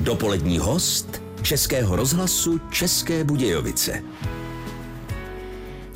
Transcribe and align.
Dopolední 0.00 0.58
host 0.58 1.22
Českého 1.42 1.96
rozhlasu 1.96 2.60
České 2.70 3.24
Budějovice. 3.24 4.02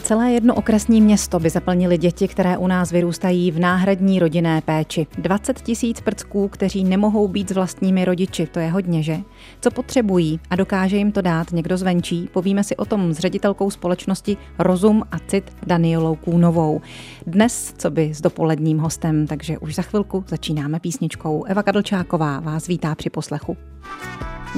Celé 0.05 0.33
jedno 0.33 0.55
okresní 0.55 1.01
město 1.01 1.41
by 1.41 1.51
zaplnili 1.51 1.99
děti, 1.99 2.29
které 2.29 2.59
u 2.59 2.67
nás 2.67 2.93
vyrůstají 2.93 3.51
v 3.51 3.59
náhradní 3.59 4.19
rodinné 4.19 4.61
péči. 4.61 5.07
20 5.19 5.63
tisíc 5.63 6.01
prcků, 6.01 6.49
kteří 6.49 6.85
nemohou 6.85 7.29
být 7.29 7.49
s 7.49 7.53
vlastními 7.53 8.05
rodiči, 8.05 8.47
to 8.47 8.61
je 8.61 8.71
hodně, 8.71 9.03
že? 9.03 9.21
Co 9.61 9.71
potřebují 9.71 10.41
a 10.51 10.57
dokáže 10.57 10.97
jim 10.97 11.13
to 11.13 11.21
dát 11.21 11.53
někdo 11.53 11.77
zvenčí, 11.77 12.29
povíme 12.33 12.65
si 12.65 12.77
o 12.77 12.85
tom 12.85 13.15
s 13.15 13.19
ředitelkou 13.19 13.71
společnosti 13.71 14.37
Rozum 14.59 15.03
a 15.13 15.19
Cit 15.19 15.53
Danielou 15.67 16.15
Kůnovou. 16.17 16.81
Dnes, 17.27 17.75
co 17.79 17.91
by 17.91 18.15
s 18.15 18.21
dopoledním 18.21 18.79
hostem, 18.79 19.27
takže 19.27 19.59
už 19.59 19.75
za 19.75 19.83
chvilku 19.83 20.25
začínáme 20.29 20.81
písničkou. 20.81 21.45
Eva 21.45 21.63
Kadlčáková 21.63 22.41
vás 22.41 22.67
vítá 22.67 22.95
při 22.95 23.11
poslechu. 23.11 23.57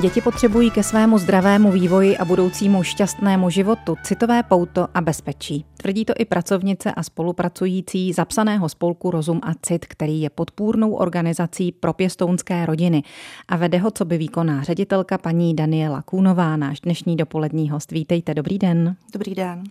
Děti 0.01 0.21
potřebují 0.21 0.71
ke 0.71 0.83
svému 0.83 1.19
zdravému 1.19 1.73
vývoji 1.73 2.17
a 2.17 2.25
budoucímu 2.25 2.83
šťastnému 2.83 3.51
životu 3.51 3.97
citové 4.03 4.43
pouto 4.43 4.89
a 4.95 5.01
bezpečí. 5.01 5.65
Tvrdí 5.77 6.05
to 6.05 6.13
i 6.19 6.25
pracovnice 6.25 6.93
a 6.93 7.03
spolupracující 7.03 8.13
zapsaného 8.13 8.69
spolku 8.69 9.11
Rozum 9.11 9.41
a 9.43 9.53
Cit, 9.63 9.87
který 9.87 10.21
je 10.21 10.31
podpůrnou 10.31 10.93
organizací 10.93 11.73
pro 11.73 11.93
pěstounské 11.93 12.67
rodiny. 12.67 13.03
A 13.49 13.57
vede 13.57 13.79
ho, 13.79 13.91
co 13.91 14.05
by 14.05 14.19
výkonná 14.19 14.63
ředitelka 14.63 15.19
paní 15.19 15.55
Daniela 15.57 16.03
Kůnová, 16.03 16.57
náš 16.57 16.81
dnešní 16.81 17.17
dopolední 17.17 17.71
host. 17.71 17.93
Vítejte, 17.93 18.35
dobrý 18.35 18.59
den. 18.59 18.97
Dobrý 19.13 19.35
den. 19.35 19.63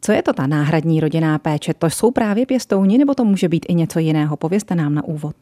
Co 0.00 0.12
je 0.12 0.22
to 0.22 0.32
ta 0.32 0.46
náhradní 0.46 1.00
rodinná 1.00 1.38
péče? 1.38 1.74
To 1.74 1.90
jsou 1.90 2.10
právě 2.10 2.46
pěstouni 2.46 2.98
nebo 2.98 3.14
to 3.14 3.24
může 3.24 3.48
být 3.48 3.66
i 3.68 3.74
něco 3.74 3.98
jiného? 3.98 4.36
Povězte 4.36 4.74
nám 4.74 4.94
na 4.94 5.04
úvod. 5.04 5.36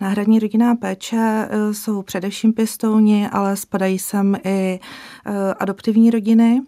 Náhradní 0.00 0.38
rodinná 0.38 0.74
péče 0.74 1.48
eh, 1.50 1.74
jsou 1.74 2.02
především 2.02 2.52
pěstouni, 2.52 3.28
ale 3.28 3.56
spadají 3.56 3.98
sem 3.98 4.36
i 4.44 4.80
eh, 5.26 5.54
adoptivní 5.54 6.10
rodiny. 6.10 6.62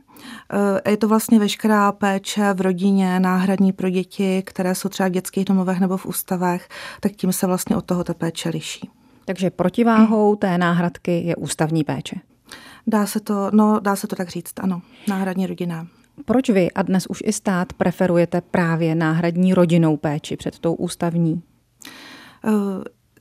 Eh, 0.84 0.90
je 0.90 0.96
to 0.96 1.08
vlastně 1.08 1.38
veškerá 1.38 1.92
péče 1.92 2.52
v 2.54 2.60
rodině, 2.60 3.20
náhradní 3.20 3.72
pro 3.72 3.90
děti, 3.90 4.42
které 4.46 4.74
jsou 4.74 4.88
třeba 4.88 5.08
v 5.08 5.12
dětských 5.12 5.44
domovech 5.44 5.80
nebo 5.80 5.96
v 5.96 6.06
ústavech, 6.06 6.68
tak 7.00 7.12
tím 7.12 7.32
se 7.32 7.46
vlastně 7.46 7.76
od 7.76 7.84
toho 7.84 8.04
ta 8.04 8.14
péče 8.14 8.48
liší. 8.48 8.90
Takže 9.24 9.50
protiváhou 9.50 10.36
té 10.36 10.58
náhradky 10.58 11.20
je 11.20 11.36
ústavní 11.36 11.84
péče. 11.84 12.16
Dá 12.86 13.06
se 13.06 13.20
to, 13.20 13.50
no, 13.52 13.80
dá 13.80 13.96
se 13.96 14.06
to 14.06 14.16
tak 14.16 14.28
říct, 14.28 14.52
ano, 14.60 14.82
náhradní 15.08 15.46
rodina. 15.46 15.86
Proč 16.24 16.50
vy 16.50 16.70
a 16.70 16.82
dnes 16.82 17.06
už 17.06 17.22
i 17.24 17.32
stát 17.32 17.72
preferujete 17.72 18.40
právě 18.40 18.94
náhradní 18.94 19.54
rodinnou 19.54 19.96
péči 19.96 20.36
před 20.36 20.58
tou 20.58 20.74
ústavní? 20.74 21.42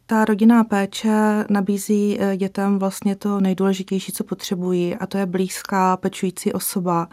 Ta 0.10 0.26
rodinná 0.26 0.64
péče 0.64 1.46
nabízí 1.50 2.18
eh, 2.20 2.38
dětem 2.38 2.80
vlastně 2.80 3.16
to 3.16 3.40
nejdůležitější, 3.40 4.12
co 4.12 4.24
potřebují, 4.24 4.96
a 4.96 5.08
to 5.08 5.18
je 5.18 5.26
blízká 5.26 5.98
pečující 5.98 6.54
osoba, 6.54 7.08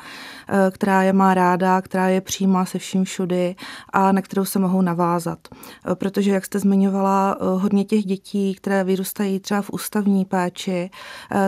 eh, 0.48 0.70
která 0.70 1.02
je 1.02 1.12
má 1.12 1.34
ráda, 1.34 1.80
která 1.80 2.08
je 2.08 2.20
přijímá 2.20 2.64
se 2.64 2.78
vším 2.78 3.04
všudy 3.04 3.56
a 3.92 4.12
na 4.12 4.22
kterou 4.22 4.44
se 4.44 4.58
mohou 4.58 4.82
navázat. 4.82 5.38
Eh, 5.52 5.94
protože, 5.94 6.30
jak 6.30 6.44
jste 6.44 6.58
zmiňovala, 6.58 7.36
hodně 7.40 7.84
těch 7.84 8.04
dětí, 8.04 8.54
které 8.54 8.84
vyrůstají 8.84 9.40
třeba 9.40 9.62
v 9.62 9.70
ústavní 9.70 10.24
péči, 10.24 10.90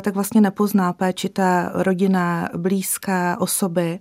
tak 0.02 0.14
vlastně 0.14 0.40
nepozná 0.40 0.92
péči 0.92 1.28
té 1.28 1.70
rodinné, 1.74 2.48
blízké 2.56 3.36
osoby 3.38 3.98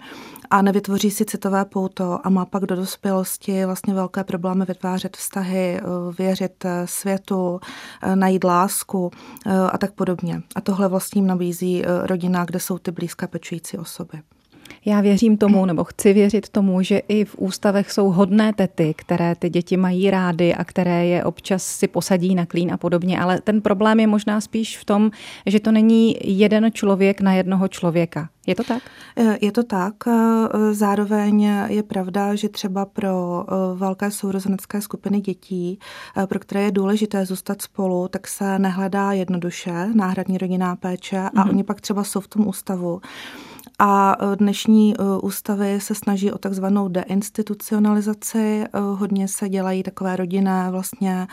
a 0.49 0.61
nevytvoří 0.61 1.11
si 1.11 1.25
citové 1.25 1.65
pouto 1.65 2.19
a 2.23 2.29
má 2.29 2.45
pak 2.45 2.63
do 2.63 2.75
dospělosti 2.75 3.65
vlastně 3.65 3.93
velké 3.93 4.23
problémy 4.23 4.65
vytvářet 4.65 5.17
vztahy, 5.17 5.81
věřit 6.17 6.65
světu, 6.85 7.37
lásku, 7.37 7.59
eh, 8.01 8.15
najít 8.15 8.43
lásku 8.43 9.11
eh, 9.45 9.51
a 9.71 9.77
tak 9.77 9.91
podobně. 9.91 10.41
A 10.55 10.61
tohle 10.61 10.87
vlastně 10.87 11.21
nabízí 11.21 11.85
eh, 11.85 12.07
rodina, 12.07 12.45
kde 12.45 12.59
jsou 12.59 12.77
ty 12.77 12.91
blízké 12.91 13.27
pečující 13.27 13.77
osoby. 13.77 14.21
Já 14.87 15.01
věřím 15.01 15.37
tomu, 15.37 15.65
nebo 15.65 15.83
chci 15.83 16.13
věřit 16.13 16.49
tomu, 16.49 16.81
že 16.81 16.97
i 16.97 17.25
v 17.25 17.35
ústavech 17.37 17.91
jsou 17.91 18.09
hodné 18.09 18.53
tety, 18.53 18.93
které 18.97 19.35
ty 19.35 19.49
děti 19.49 19.77
mají 19.77 20.11
rády 20.11 20.55
a 20.55 20.63
které 20.63 21.05
je 21.05 21.23
občas 21.23 21.63
si 21.63 21.87
posadí 21.87 22.35
na 22.35 22.45
klín 22.45 22.73
a 22.73 22.77
podobně. 22.77 23.19
Ale 23.19 23.41
ten 23.41 23.61
problém 23.61 23.99
je 23.99 24.07
možná 24.07 24.41
spíš 24.41 24.77
v 24.77 24.85
tom, 24.85 25.11
že 25.45 25.59
to 25.59 25.71
není 25.71 26.15
jeden 26.23 26.71
člověk 26.71 27.21
na 27.21 27.33
jednoho 27.33 27.67
člověka. 27.67 28.29
Je 28.47 28.55
to 28.55 28.63
tak? 28.63 28.83
Eh, 29.17 29.37
je 29.41 29.51
to 29.51 29.63
tak. 29.63 29.93
Eh, 30.07 30.73
zároveň 30.73 31.41
je 31.67 31.83
pravda, 31.83 32.35
že 32.35 32.49
třeba 32.49 32.85
pro 32.85 33.45
eh, 33.47 33.53
velké 33.75 34.11
sourozenecké 34.11 34.81
skupiny 34.81 35.21
dětí, 35.21 35.79
pro 36.29 36.39
které 36.39 36.61
je 36.63 36.71
důležité 36.71 37.25
zůstat 37.25 37.61
spolu, 37.61 38.07
tak 38.07 38.27
se 38.27 38.59
nehledá 38.59 39.11
jednoduše 39.11 39.71
náhradní 39.93 40.37
rodinná 40.37 40.75
péče 40.75 41.17
a 41.17 41.29
mm-hmm. 41.29 41.49
oni 41.49 41.63
pak 41.63 41.81
třeba 41.81 42.03
jsou 42.03 42.19
v 42.19 42.27
tom 42.27 42.47
ústavu 42.47 43.01
a 43.79 44.17
e, 44.19 44.35
dnešní 44.35 44.95
e, 44.95 45.03
ústavy 45.21 45.79
se 45.81 45.95
snaží 45.95 46.31
o 46.31 46.37
takzvanou 46.37 46.87
deinstitucionalizaci. 46.87 48.63
E, 48.63 48.67
hodně 48.79 49.27
se 49.27 49.49
dělají 49.49 49.83
takové 49.83 50.15
rodinné, 50.15 50.67
vlastně 50.71 51.27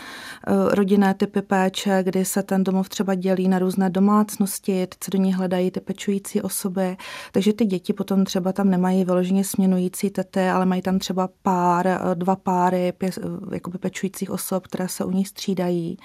rodinné 0.71 1.15
typy 1.15 1.43
péče, 1.43 2.03
kdy 2.03 2.25
se 2.25 2.43
ten 2.43 2.65
domov 2.65 2.89
třeba 2.89 3.15
dělí 3.15 3.49
na 3.49 3.59
různé 3.59 3.91
domácnosti, 3.91 4.87
teď 4.87 4.99
se 5.05 5.11
do 5.11 5.19
ní 5.19 5.35
hledají 5.35 5.71
ty 5.71 5.81
pečující 5.81 6.43
osoby, 6.43 6.97
takže 7.33 7.53
ty 7.53 7.65
děti 7.65 7.93
potom 7.93 8.25
třeba 8.25 8.53
tam 8.53 8.71
nemají 8.71 9.05
vyloženě 9.05 9.45
směnující 9.45 10.11
tety, 10.11 10.49
ale 10.49 10.67
mají 10.67 10.83
tam 10.83 10.99
třeba 10.99 11.29
pár, 11.43 12.01
dva 12.15 12.37
páry 12.37 12.93
pě, 12.99 13.11
jakoby 13.53 13.79
pečujících 13.79 14.31
osob, 14.31 14.67
které 14.67 14.89
se 14.89 15.05
u 15.05 15.11
nich 15.11 15.29
střídají. 15.29 15.99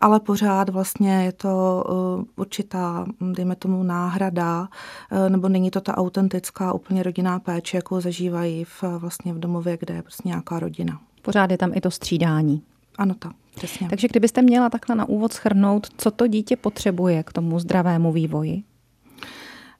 Ale 0.00 0.20
pořád 0.20 0.68
vlastně 0.68 1.24
je 1.24 1.32
to 1.32 1.84
určitá, 2.36 3.06
dejme 3.20 3.56
tomu, 3.56 3.82
náhrada, 3.82 4.68
nebo 5.28 5.48
není 5.48 5.70
to 5.70 5.75
to 5.76 5.80
ta 5.80 5.98
autentická 5.98 6.72
úplně 6.72 7.02
rodinná 7.02 7.38
péče, 7.38 7.76
jakou 7.76 8.00
zažívají 8.00 8.64
v, 8.64 8.82
vlastně 8.98 9.32
v 9.32 9.38
domově, 9.38 9.76
kde 9.80 9.94
je 9.94 10.02
prostě 10.02 10.28
nějaká 10.28 10.58
rodina. 10.58 11.00
Pořád 11.22 11.50
je 11.50 11.58
tam 11.58 11.72
i 11.74 11.80
to 11.80 11.90
střídání. 11.90 12.62
Ano, 12.98 13.14
to. 13.18 13.30
Přesně. 13.54 13.88
Takže 13.88 14.08
kdybyste 14.08 14.42
měla 14.42 14.70
takhle 14.70 14.96
na 14.96 15.08
úvod 15.08 15.32
schrnout, 15.32 15.86
co 15.96 16.10
to 16.10 16.26
dítě 16.26 16.56
potřebuje 16.56 17.22
k 17.22 17.32
tomu 17.32 17.58
zdravému 17.58 18.12
vývoji? 18.12 18.62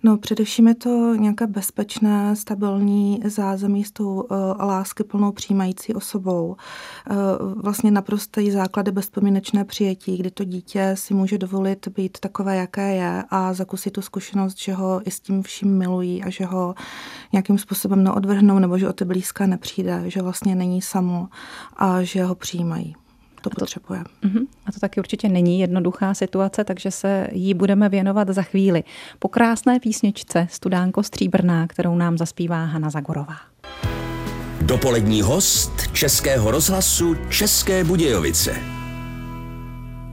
No, 0.07 0.19
především 0.19 0.69
je 0.69 0.75
to 0.75 1.15
nějaké 1.15 1.47
bezpečné, 1.47 2.37
stabilní 2.37 3.21
zázemí 3.25 3.85
s 3.85 3.91
tou 3.91 4.21
uh, 4.21 4.27
lásky 4.59 5.05
plnou 5.05 5.33
přijímající 5.33 5.95
osobou. 5.95 6.57
Uh, 7.11 7.53
vlastně 7.63 7.91
naprostý 7.91 8.51
základy 8.51 8.93
bezpomínečné 8.93 9.65
přijetí, 9.65 10.17
kdy 10.17 10.31
to 10.31 10.45
dítě 10.45 10.91
si 10.95 11.15
může 11.15 11.39
dovolit 11.39 11.89
být 11.89 12.19
takové, 12.21 12.57
jaké 12.57 12.95
je 12.95 13.25
a 13.31 13.53
zakusit 13.53 13.91
tu 13.91 14.03
zkušenost, 14.03 14.59
že 14.59 14.73
ho 14.73 15.01
i 15.05 15.11
s 15.11 15.21
tím 15.21 15.43
vším 15.43 15.79
milují 15.79 16.25
a 16.25 16.31
že 16.31 16.45
ho 16.45 16.75
nějakým 17.33 17.59
způsobem 17.59 18.05
neodvrhnou 18.05 18.59
nebo 18.59 18.79
že 18.79 18.89
o 18.89 18.93
ty 18.93 19.05
blízké 19.05 19.47
nepřijde, 19.47 20.03
že 20.07 20.23
vlastně 20.23 20.55
není 20.55 20.83
samo 20.83 21.29
a 21.77 22.03
že 22.03 22.25
ho 22.25 22.35
přijímají 22.35 22.95
to, 23.51 23.55
to 23.57 23.61
potřebuje. 23.61 24.01
Uh-huh. 24.01 24.47
A 24.67 24.73
to 24.73 24.81
taky 24.81 25.01
určitě 25.01 25.29
není 25.29 25.61
jednoduchá 25.61 26.15
situace, 26.15 26.65
takže 26.65 26.91
se 26.91 27.29
jí 27.33 27.55
budeme 27.55 27.89
věnovat 27.89 28.29
za 28.29 28.43
chvíli. 28.43 28.85
Po 29.19 29.29
krásné 29.29 29.81
písničce 29.81 30.47
Studánko 30.51 31.03
Stříbrná, 31.03 31.67
kterou 31.67 31.97
nám 31.97 32.19
zaspívá 32.19 32.65
Hana 32.65 32.91
Zagorová. 32.91 33.37
Dopolední 34.61 35.23
host 35.23 35.73
Českého 35.93 36.51
rozhlasu 36.51 37.17
České 37.31 37.85
Budějovice. 37.85 38.57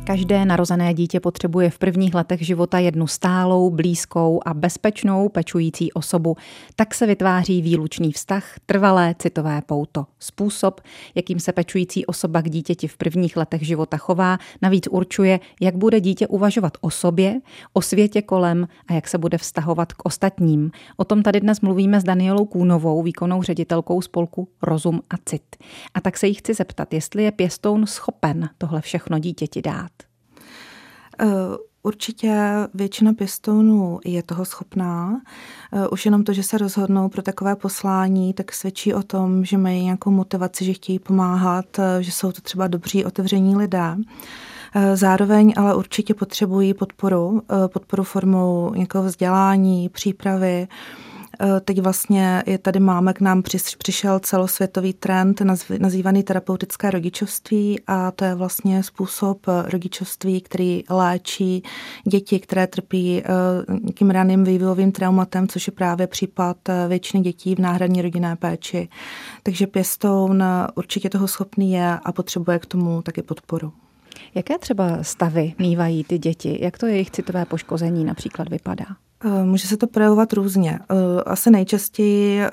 Každé 0.06 0.46
narozené 0.46 0.94
dítě 0.94 1.20
potřebuje 1.20 1.70
v 1.70 1.78
prvních 1.78 2.16
letech 2.16 2.46
života 2.46 2.80
jednu 2.80 3.08
stálou, 3.08 3.70
blízkou 3.70 4.40
a 4.46 4.54
bezpečnou 4.54 5.30
pečující 5.30 5.94
osobu. 5.94 6.38
Tak 6.76 6.94
se 6.94 7.06
vytváří 7.06 7.62
výlučný 7.62 8.12
vztah, 8.12 8.60
trvalé 8.66 9.16
citové 9.20 9.62
pouto. 9.66 10.06
Způsob, 10.20 10.82
jakým 11.16 11.40
se 11.40 11.52
pečující 11.52 12.06
osoba 12.06 12.42
k 12.42 12.50
dítěti 12.50 12.88
v 12.88 12.98
prvních 12.98 13.38
letech 13.38 13.66
života 13.66 13.98
chová, 13.98 14.38
navíc 14.62 14.88
určuje, 14.92 15.40
jak 15.62 15.76
bude 15.76 16.00
dítě 16.00 16.28
uvažovat 16.28 16.74
o 16.82 16.90
sobě, 16.90 17.42
o 17.74 17.82
světě 17.82 18.22
kolem 18.22 18.68
a 18.88 18.94
jak 18.94 19.08
se 19.08 19.18
bude 19.18 19.38
vztahovat 19.38 19.94
k 19.94 20.06
ostatním. 20.06 20.72
O 20.98 21.04
tom 21.06 21.24
tady 21.24 21.40
dnes 21.40 21.62
mluvíme 21.62 22.02
s 22.02 22.04
Danielou 22.04 22.46
Kůnovou, 22.46 23.04
výkonnou 23.04 23.44
ředitelkou 23.44 24.02
spolku 24.02 24.48
Rozum 24.62 25.02
a 25.10 25.16
Cit. 25.26 25.56
A 25.94 26.02
tak 26.02 26.18
se 26.18 26.28
jí 26.28 26.34
chci 26.34 26.54
zeptat, 26.54 26.94
jestli 26.94 27.24
je 27.24 27.32
pěstoun 27.32 27.86
schopen 27.88 28.50
tohle 28.58 28.82
všechno 28.82 29.20
dítěti 29.20 29.62
dát. 29.62 29.93
Eh, 31.24 31.28
určitě 31.84 32.38
většina 32.74 33.14
pěstounů 33.14 34.00
je 34.06 34.24
toho 34.24 34.46
schopná. 34.46 35.22
Eh, 35.74 35.88
už 35.88 36.06
jenom 36.06 36.24
to, 36.24 36.34
že 36.34 36.44
se 36.44 36.58
rozhodnou 36.58 37.10
pro 37.10 37.22
takové 37.22 37.56
poslání, 37.56 38.34
tak 38.34 38.54
svědčí 38.54 38.94
o 38.94 39.04
tom, 39.04 39.46
že 39.46 39.58
mají 39.58 39.84
nějakou 39.84 40.12
motivaci, 40.12 40.66
že 40.66 40.74
chtějí 40.74 41.00
pomáhat, 41.00 41.80
eh, 41.80 42.04
že 42.04 42.12
jsou 42.12 42.32
to 42.32 42.42
třeba 42.42 42.68
dobří, 42.68 43.06
otevření 43.06 43.56
lidé. 43.56 43.98
Zároveň 44.94 45.54
ale 45.58 45.76
určitě 45.76 46.14
potřebují 46.14 46.74
podporu, 46.74 47.42
podporu 47.68 48.04
formou 48.04 48.74
nějakého 48.76 49.04
vzdělání, 49.04 49.90
přípravy, 49.90 50.68
teď 51.66 51.82
vlastně 51.82 52.44
je 52.46 52.58
tady 52.58 52.80
máme, 52.80 53.14
k 53.14 53.22
nám 53.22 53.44
přišel 53.78 54.20
celosvětový 54.20 54.94
trend 54.94 55.42
nazývaný 55.80 56.24
terapeutické 56.24 56.92
rodičovství 56.92 57.80
a 57.88 58.12
to 58.12 58.26
je 58.26 58.36
vlastně 58.36 58.84
způsob 58.84 59.46
rodičovství, 59.66 60.42
který 60.42 60.84
léčí 60.90 61.64
děti, 62.08 62.40
které 62.40 62.68
trpí 62.68 63.24
tím 63.96 64.10
raným 64.10 64.44
vývojovým 64.44 64.92
traumatem, 64.92 65.48
což 65.48 65.68
je 65.68 65.74
právě 65.74 66.08
případ 66.08 66.58
většiny 66.88 67.24
dětí 67.24 67.56
v 67.56 67.60
náhradní 67.60 68.02
rodinné 68.02 68.36
péči. 68.36 68.90
Takže 69.44 69.68
pěstoun 69.68 70.44
určitě 70.76 71.10
toho 71.10 71.28
schopný 71.28 71.72
je 71.72 72.00
a 72.06 72.12
potřebuje 72.12 72.60
k 72.60 72.66
tomu 72.66 73.02
taky 73.02 73.22
podporu. 73.22 73.74
Jaké 74.36 74.58
třeba 74.58 75.04
stavy 75.04 75.54
mývají 75.60 76.04
ty 76.04 76.18
děti? 76.18 76.58
Jak 76.62 76.78
to 76.78 76.86
jejich 76.86 77.12
citové 77.12 77.46
poškození 77.46 78.06
například 78.06 78.50
vypadá? 78.50 78.86
Eh, 79.26 79.44
může 79.44 79.68
se 79.68 79.78
to 79.78 79.88
projevovat 79.88 80.34
různě. 80.34 80.80
Eh, 80.90 81.24
asi 81.26 81.52
nejčastěji 81.52 82.42
eh, 82.42 82.50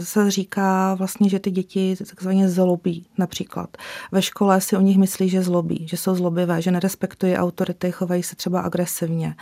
se 0.00 0.30
říká 0.30 0.94
vlastně, 0.94 1.28
že 1.28 1.38
ty 1.38 1.50
děti 1.50 1.96
takzvaně 2.08 2.48
zlobí 2.48 3.06
například. 3.18 3.76
Ve 4.12 4.22
škole 4.22 4.60
si 4.60 4.76
o 4.76 4.80
nich 4.80 4.98
myslí, 4.98 5.28
že 5.28 5.42
zlobí, 5.42 5.86
že 5.88 5.96
jsou 5.96 6.14
zlobivé, 6.14 6.62
že 6.62 6.70
nerespektují 6.70 7.36
autority, 7.36 7.92
chovají 7.92 8.22
se 8.22 8.36
třeba 8.36 8.60
agresivně. 8.60 9.34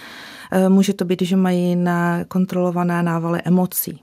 Může 0.69 0.93
to 0.93 1.05
být, 1.05 1.23
že 1.23 1.37
mají 1.37 1.77
nekontrolované 1.77 3.03
návaly 3.03 3.41
emocí. 3.45 4.01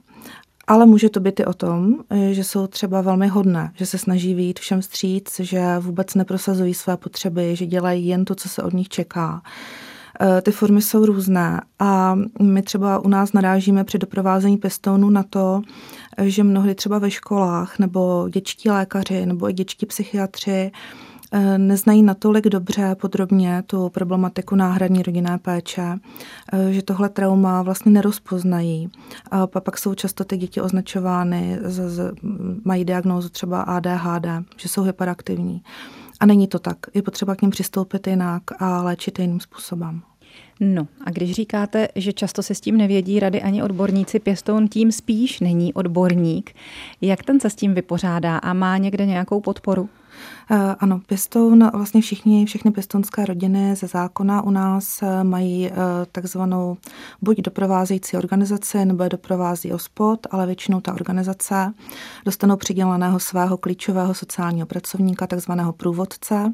Ale 0.70 0.86
může 0.86 1.10
to 1.10 1.20
být 1.20 1.40
i 1.40 1.46
o 1.46 1.54
tom, 1.54 1.96
že 2.32 2.44
jsou 2.44 2.68
třeba 2.68 3.02
velmi 3.02 3.28
hodné, 3.28 3.72
že 3.76 3.86
se 3.86 3.98
snaží 3.98 4.34
vyjít 4.34 4.60
všem 4.60 4.82
stříc, 4.82 5.40
že 5.40 5.62
vůbec 5.80 6.16
neprosazují 6.16 6.74
své 6.74 6.98
potřeby, 6.98 7.56
že 7.56 7.66
dělají 7.66 8.08
jen 8.08 8.26
to, 8.26 8.36
co 8.36 8.50
se 8.50 8.64
od 8.64 8.74
nich 8.74 8.90
čeká. 8.90 9.42
E, 10.22 10.42
ty 10.42 10.52
formy 10.52 10.82
jsou 10.82 11.06
různé 11.06 11.62
a 11.80 12.16
my 12.42 12.62
třeba 12.62 13.00
u 13.00 13.08
nás 13.08 13.34
narážíme 13.34 13.84
při 13.84 13.98
doprovázení 13.98 14.58
pěstounů 14.58 15.10
na 15.10 15.24
to, 15.24 15.62
že 16.22 16.44
mnohdy 16.44 16.76
třeba 16.76 17.00
ve 17.00 17.12
školách 17.12 17.80
nebo 17.80 18.30
dětští 18.30 18.70
lékaři 18.70 19.26
nebo 19.26 19.50
i 19.50 19.54
dětští 19.54 19.86
psychiatři 19.86 20.72
Eh, 20.72 21.09
neznají 21.58 22.04
natolik 22.04 22.46
dobře 22.48 22.96
podrobně 23.02 23.64
tu 23.68 23.90
problematiku 23.90 24.56
náhradní 24.56 25.04
rodinné 25.04 25.38
péče, 25.38 25.96
eh, 26.54 26.74
že 26.74 26.82
tohle 26.82 27.10
trauma 27.10 27.62
vlastně 27.62 27.92
nerozpoznají. 27.92 28.90
A 29.32 29.48
pak 29.48 29.78
jsou 29.78 29.94
často 29.94 30.24
ty 30.24 30.38
děti 30.38 30.62
označovány, 30.62 31.60
mají 32.66 32.86
diagnózu 32.86 33.30
třeba 33.30 33.62
ADHD, 33.62 34.46
že 34.58 34.70
jsou 34.70 34.84
hyperaktivní. 34.84 35.62
A 36.20 36.26
není 36.26 36.48
to 36.48 36.60
tak. 36.60 36.78
Je 36.94 37.02
potřeba 37.02 37.36
k 37.36 37.42
ním 37.42 37.52
přistoupit 37.52 38.08
jinak 38.08 38.44
a 38.60 38.82
léčit 38.82 39.20
jiným 39.20 39.40
způsobem. 39.40 40.02
No 40.60 40.88
a 41.06 41.12
když 41.12 41.32
říkáte, 41.32 41.88
že 41.96 42.14
často 42.14 42.44
se 42.44 42.56
s 42.56 42.62
tím 42.62 42.78
nevědí 42.78 43.20
rady 43.20 43.42
ani 43.42 43.64
odborníci, 43.64 44.20
pěstoun 44.20 44.68
tím 44.68 44.92
spíš 44.92 45.40
není 45.40 45.74
odborník. 45.74 46.56
Jak 47.02 47.24
ten 47.24 47.40
se 47.40 47.50
s 47.50 47.56
tím 47.56 47.74
vypořádá 47.74 48.38
a 48.38 48.54
má 48.54 48.78
někde 48.78 49.06
nějakou 49.06 49.42
podporu? 49.42 49.90
Eh, 50.52 50.76
ano, 50.80 51.02
pěstoun, 51.08 51.70
vlastně 51.74 52.02
všichni, 52.02 52.46
všechny 52.46 52.72
pěstounské 52.72 53.26
rodiny 53.26 53.76
ze 53.76 53.88
zákona 53.88 54.42
u 54.42 54.52
nás 54.52 55.02
eh, 55.02 55.24
mají 55.24 55.68
eh, 55.68 55.74
takzvanou 56.12 56.78
buď 57.22 57.42
doprovázející 57.42 58.18
organizaci, 58.18 58.86
nebo 58.86 59.04
je 59.04 59.10
doprovází 59.10 59.74
ospod, 59.74 60.28
ale 60.32 60.46
většinou 60.46 60.82
ta 60.82 60.94
organizace 60.94 61.74
dostanou 62.26 62.56
přiděleného 62.56 63.20
svého 63.20 63.58
klíčového 63.58 64.14
sociálního 64.14 64.68
pracovníka, 64.68 65.28
takzvaného 65.28 65.74
průvodce 65.74 66.54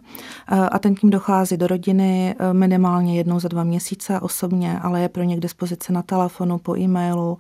a 0.71 0.79
ten 0.79 0.95
tím 0.95 1.09
dochází 1.09 1.57
do 1.57 1.67
rodiny 1.67 2.35
minimálně 2.51 3.17
jednou 3.17 3.39
za 3.39 3.47
dva 3.47 3.63
měsíce 3.63 4.19
osobně, 4.19 4.79
ale 4.79 5.01
je 5.01 5.09
pro 5.09 5.23
ně 5.23 5.37
k 5.37 5.39
dispozici 5.39 5.93
na 5.93 6.01
telefonu, 6.01 6.57
po 6.57 6.77
e-mailu, 6.77 7.37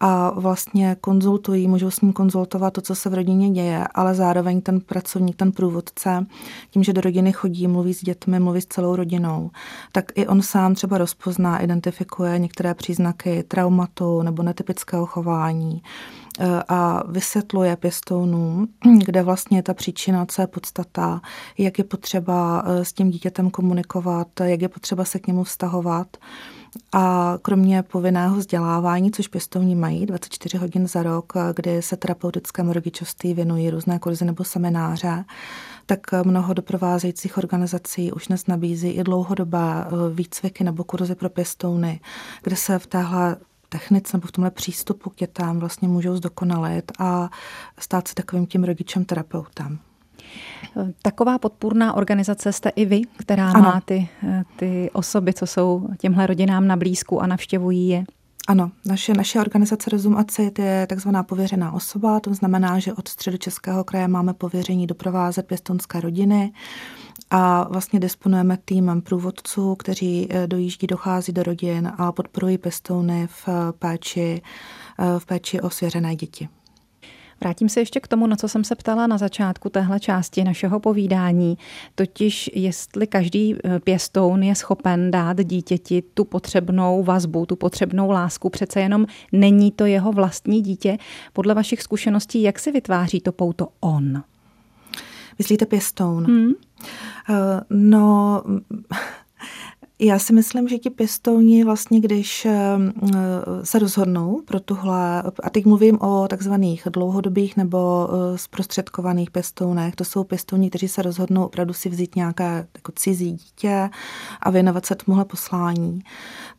a 0.00 0.30
vlastně 0.40 0.96
konzultují, 1.00 1.68
můžou 1.68 1.90
s 1.90 2.00
ním 2.00 2.12
konzultovat 2.12 2.72
to, 2.72 2.80
co 2.80 2.94
se 2.94 3.10
v 3.10 3.14
rodině 3.14 3.50
děje, 3.50 3.86
ale 3.94 4.14
zároveň 4.14 4.60
ten 4.60 4.80
pracovník, 4.80 5.36
ten 5.36 5.52
průvodce, 5.52 6.26
tím, 6.70 6.84
že 6.84 6.92
do 6.92 7.00
rodiny 7.00 7.32
chodí, 7.32 7.68
mluví 7.68 7.94
s 7.94 8.00
dětmi, 8.00 8.40
mluví 8.40 8.60
s 8.60 8.66
celou 8.66 8.96
rodinou, 8.96 9.50
tak 9.92 10.04
i 10.14 10.26
on 10.26 10.42
sám 10.42 10.74
třeba 10.74 10.98
rozpozná, 10.98 11.58
identifikuje 11.58 12.38
některé 12.38 12.74
příznaky 12.74 13.42
traumatu 13.42 14.22
nebo 14.22 14.42
netypického 14.42 15.06
chování 15.06 15.82
e, 16.38 16.62
a 16.68 17.02
vysvětluje 17.08 17.76
pěstounům, 17.76 18.68
kde 19.04 19.22
vlastně 19.22 19.58
je 19.58 19.62
ta 19.62 19.74
příčina, 19.74 20.26
co 20.26 20.42
je 20.42 20.46
podstata, 20.46 21.20
jak 21.58 21.78
je 21.78 21.84
potřeba 21.84 22.64
e, 22.66 22.84
s 22.84 22.92
tím 22.92 23.10
dítětem 23.10 23.50
komunikovat, 23.50 24.28
jak 24.42 24.62
je 24.62 24.68
potřeba 24.68 25.04
se 25.04 25.18
k 25.18 25.26
němu 25.26 25.44
vztahovat. 25.44 26.16
A 26.92 27.38
kromě 27.42 27.82
povinného 27.82 28.36
vzdělávání, 28.36 29.10
což 29.10 29.28
pěstouni 29.28 29.74
mají 29.74 30.06
24 30.06 30.58
hodin 30.58 30.86
za 30.86 31.02
rok, 31.02 31.32
kdy 31.56 31.82
se 31.82 31.96
terapeutickému 31.96 32.72
rodičovství 32.72 33.34
věnují 33.34 33.70
různé 33.70 33.98
kurzy 33.98 34.24
nebo 34.24 34.44
semináře, 34.44 35.24
tak 35.86 36.00
mnoho 36.24 36.54
doprovázejících 36.54 37.38
organizací 37.38 38.12
už 38.12 38.26
dnes 38.26 38.46
nabízí 38.46 38.88
i 38.88 39.04
dlouhodobé 39.04 39.84
eh, 39.86 40.14
výcviky 40.14 40.64
nebo 40.64 40.84
kurzy 40.84 41.14
pro 41.14 41.28
pěstouny, 41.30 42.00
kde 42.42 42.56
se 42.56 42.78
v 42.78 42.86
téhle 42.86 43.36
technice 43.68 44.16
nebo 44.16 44.26
v 44.26 44.32
tomhle 44.32 44.50
přístupu 44.50 45.10
k 45.10 45.16
dětám 45.16 45.58
vlastně 45.58 45.88
můžou 45.88 46.16
zdokonalit 46.16 46.92
a 46.98 47.30
stát 47.78 48.08
se 48.08 48.14
takovým 48.14 48.46
tím 48.46 48.64
rodičem 48.64 49.04
terapeutem. 49.04 49.78
Taková 51.02 51.38
podpůrná 51.38 51.94
organizace 51.94 52.52
jste 52.52 52.68
i 52.68 52.84
vy, 52.84 53.02
která 53.16 53.50
ano. 53.50 53.62
má 53.62 53.80
ty, 53.84 54.08
ty 54.56 54.90
osoby, 54.92 55.32
co 55.32 55.46
jsou 55.46 55.88
těmhle 55.98 56.26
rodinám 56.26 56.66
na 56.66 56.76
blízku 56.76 57.22
a 57.22 57.26
navštěvují 57.26 57.88
je. 57.88 58.04
Ano, 58.48 58.70
naše, 58.86 59.14
naše 59.14 59.40
organizace 59.40 59.90
Rozum 59.90 60.16
a 60.16 60.24
Cit 60.24 60.58
je 60.58 60.86
takzvaná 60.86 61.22
pověřená 61.22 61.72
osoba, 61.72 62.20
to 62.20 62.34
znamená, 62.34 62.78
že 62.78 62.92
od 62.92 63.08
středu 63.08 63.36
Českého 63.36 63.84
kraje 63.84 64.08
máme 64.08 64.34
pověření 64.34 64.86
doprovázet 64.86 65.46
pěstonské 65.46 66.00
rodiny 66.00 66.52
a 67.30 67.68
vlastně 67.70 68.00
disponujeme 68.00 68.58
týmem 68.64 69.00
průvodců, 69.02 69.74
kteří 69.74 70.28
eh, 70.30 70.46
dojíždí, 70.46 70.86
dochází 70.86 71.32
do 71.32 71.42
rodin 71.42 71.92
a 71.98 72.12
podporují 72.12 72.58
pěstouny 72.58 73.26
v 73.26 73.48
péči, 73.78 74.42
eh, 74.98 75.18
v 75.18 75.26
péči 75.26 75.60
o 75.60 75.70
svěřené 75.70 76.16
děti. 76.16 76.48
Vrátím 77.42 77.68
se 77.68 77.80
ještě 77.80 78.00
k 78.00 78.08
tomu, 78.08 78.26
na 78.26 78.36
co 78.36 78.48
jsem 78.48 78.64
se 78.64 78.74
ptala 78.74 79.06
na 79.06 79.18
začátku 79.18 79.68
téhle 79.68 80.00
části 80.00 80.44
našeho 80.44 80.80
povídání, 80.80 81.58
totiž 81.94 82.50
jestli 82.54 83.06
každý 83.06 83.54
eh, 83.64 83.80
pěstoun 83.80 84.42
je 84.42 84.54
schopen 84.54 85.10
dát 85.10 85.44
dítěti 85.44 86.02
tu 86.14 86.24
potřebnou 86.24 87.02
vazbu, 87.02 87.46
tu 87.46 87.56
potřebnou 87.56 88.10
lásku, 88.10 88.50
přece 88.50 88.80
jenom 88.80 89.06
není 89.32 89.70
to 89.70 89.86
jeho 89.86 90.12
vlastní 90.12 90.62
dítě. 90.62 90.98
Podle 91.32 91.54
vašich 91.54 91.82
zkušeností, 91.82 92.42
jak 92.42 92.58
si 92.58 92.72
vytváří 92.72 93.20
to 93.20 93.32
pouto 93.32 93.68
on? 93.80 94.22
Myslíte 95.38 95.66
pěstoun? 95.66 96.24
Hmm. 96.24 96.46
Uh, 96.46 96.54
no, 97.70 98.42
já 100.06 100.18
si 100.18 100.32
myslím, 100.32 100.68
že 100.68 100.78
ti 100.78 100.90
pěstouni 100.90 101.64
vlastně, 101.64 102.00
když 102.00 102.46
eh, 102.46 102.78
se 103.62 103.78
rozhodnou 103.78 104.42
pro 104.44 104.60
tuhle, 104.60 105.22
a 105.22 105.50
teď 105.50 105.64
mluvím 105.64 105.98
o 106.00 106.28
takzvaných 106.28 106.86
dlouhodobých 106.90 107.56
nebo 107.56 108.08
eh, 108.10 108.38
zprostředkovaných 108.38 109.30
pěstounech, 109.30 109.96
to 109.96 110.04
jsou 110.04 110.24
pěstouni, 110.24 110.70
kteří 110.70 110.88
se 110.88 111.02
rozhodnou 111.02 111.44
opravdu 111.44 111.74
si 111.74 111.88
vzít 111.88 112.16
nějaké 112.16 112.66
jako 112.74 112.92
cizí 112.92 113.32
dítě 113.32 113.90
a 114.40 114.50
věnovat 114.50 114.86
se 114.86 114.94
tomuhle 114.94 115.24
poslání, 115.24 116.00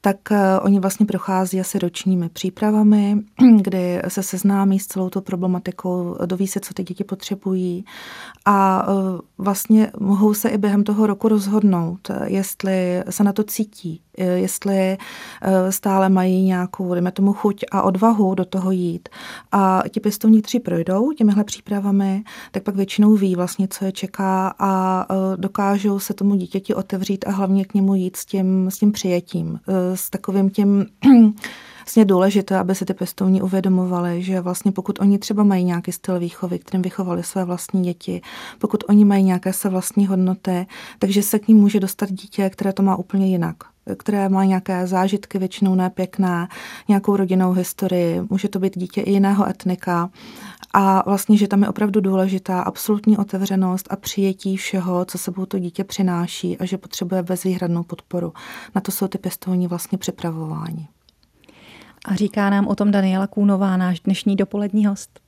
tak 0.05 0.31
eh, 0.31 0.59
oni 0.59 0.79
vlastně 0.79 1.05
prochází 1.05 1.59
asi 1.59 1.79
ročními 1.79 2.29
přípravami, 2.29 3.17
kdy 3.61 4.01
se 4.07 4.23
seznámí 4.23 4.79
s 4.79 4.87
celou 4.87 5.09
tou 5.09 5.21
problematikou, 5.21 6.17
doví 6.25 6.47
se, 6.47 6.59
co 6.59 6.73
ty 6.73 6.83
děti 6.83 7.03
potřebují 7.03 7.85
a 8.45 8.87
vlastně 9.37 9.91
mohou 9.99 10.33
se 10.33 10.49
i 10.49 10.57
během 10.57 10.83
toho 10.83 11.07
roku 11.07 11.27
rozhodnout, 11.27 12.11
jestli 12.25 13.03
se 13.09 13.23
na 13.23 13.33
to 13.33 13.43
cítí, 13.43 14.01
eh, 14.17 14.25
jestli 14.25 14.97
eh, 15.41 15.71
stále 15.71 16.09
mají 16.09 16.43
nějakou, 16.43 16.93
dejme 16.93 17.11
tomu, 17.11 17.33
chuť 17.33 17.63
a 17.71 17.81
odvahu 17.81 18.35
do 18.35 18.45
toho 18.45 18.71
jít. 18.71 19.09
A 19.51 19.83
ti 19.89 19.99
pěstovní, 19.99 20.41
kteří 20.41 20.59
projdou 20.59 21.11
těmihle 21.11 21.43
přípravami, 21.43 22.23
tak 22.51 22.63
pak 22.63 22.75
většinou 22.75 23.15
ví 23.15 23.35
vlastně, 23.35 23.67
co 23.67 23.85
je 23.85 23.91
čeká 23.91 24.53
a 24.59 25.05
eh, 25.09 25.37
dokážou 25.37 25.99
se 25.99 26.13
tomu 26.13 26.35
dítěti 26.35 26.75
otevřít 26.75 27.27
a 27.27 27.31
hlavně 27.31 27.65
k 27.65 27.73
němu 27.73 27.95
jít 27.95 28.15
s 28.15 28.25
tím, 28.25 28.71
s 28.71 28.77
tím 28.77 28.91
přijetím, 28.91 29.59
s 29.95 30.09
takovým 30.09 30.49
tím 30.49 30.85
vlastně 31.83 32.05
důležité, 32.05 32.57
aby 32.57 32.75
si 32.75 32.85
ty 32.85 32.93
pěstouni 32.93 33.41
uvědomovali, 33.41 34.23
že 34.23 34.41
vlastně 34.41 34.71
pokud 34.71 34.99
oni 34.99 35.19
třeba 35.19 35.43
mají 35.43 35.63
nějaký 35.63 35.91
styl 35.91 36.19
výchovy, 36.19 36.59
kterým 36.59 36.81
vychovali 36.81 37.23
své 37.23 37.45
vlastní 37.45 37.83
děti, 37.83 38.21
pokud 38.59 38.83
oni 38.89 39.05
mají 39.05 39.23
nějaké 39.23 39.53
své 39.53 39.69
vlastní 39.69 40.07
hodnoty, 40.07 40.67
takže 40.99 41.23
se 41.23 41.39
k 41.39 41.47
ním 41.47 41.57
může 41.57 41.79
dostat 41.79 42.11
dítě, 42.11 42.49
které 42.49 42.73
to 42.73 42.83
má 42.83 42.95
úplně 42.95 43.27
jinak 43.27 43.55
které 43.97 44.29
má 44.29 44.45
nějaké 44.45 44.87
zážitky, 44.87 45.39
většinou 45.39 45.75
nepěkné, 45.75 46.47
nějakou 46.87 47.15
rodinnou 47.15 47.51
historii, 47.51 48.21
může 48.29 48.47
to 48.47 48.59
být 48.59 48.77
dítě 48.77 49.01
i 49.01 49.11
jiného 49.11 49.49
etnika. 49.49 50.09
A 50.73 51.03
vlastně, 51.05 51.37
že 51.37 51.47
tam 51.47 51.61
je 51.61 51.69
opravdu 51.69 52.01
důležitá 52.01 52.61
absolutní 52.61 53.17
otevřenost 53.17 53.87
a 53.89 53.95
přijetí 53.95 54.57
všeho, 54.57 55.05
co 55.05 55.17
sebou 55.17 55.45
to 55.45 55.59
dítě 55.59 55.83
přináší 55.83 56.57
a 56.57 56.65
že 56.65 56.77
potřebuje 56.77 57.23
bezvýhradnou 57.23 57.83
podporu. 57.83 58.33
Na 58.75 58.81
to 58.81 58.91
jsou 58.91 59.07
ty 59.07 59.17
pěstouni 59.17 59.67
vlastně 59.67 59.97
připravováni. 59.97 60.87
A 62.05 62.15
říká 62.15 62.49
nám 62.49 62.67
o 62.67 62.75
tom 62.75 62.91
Daniela 62.91 63.27
Kůnová, 63.27 63.77
náš 63.77 63.99
dnešní 63.99 64.35
dopolední 64.35 64.85
host. 64.85 65.22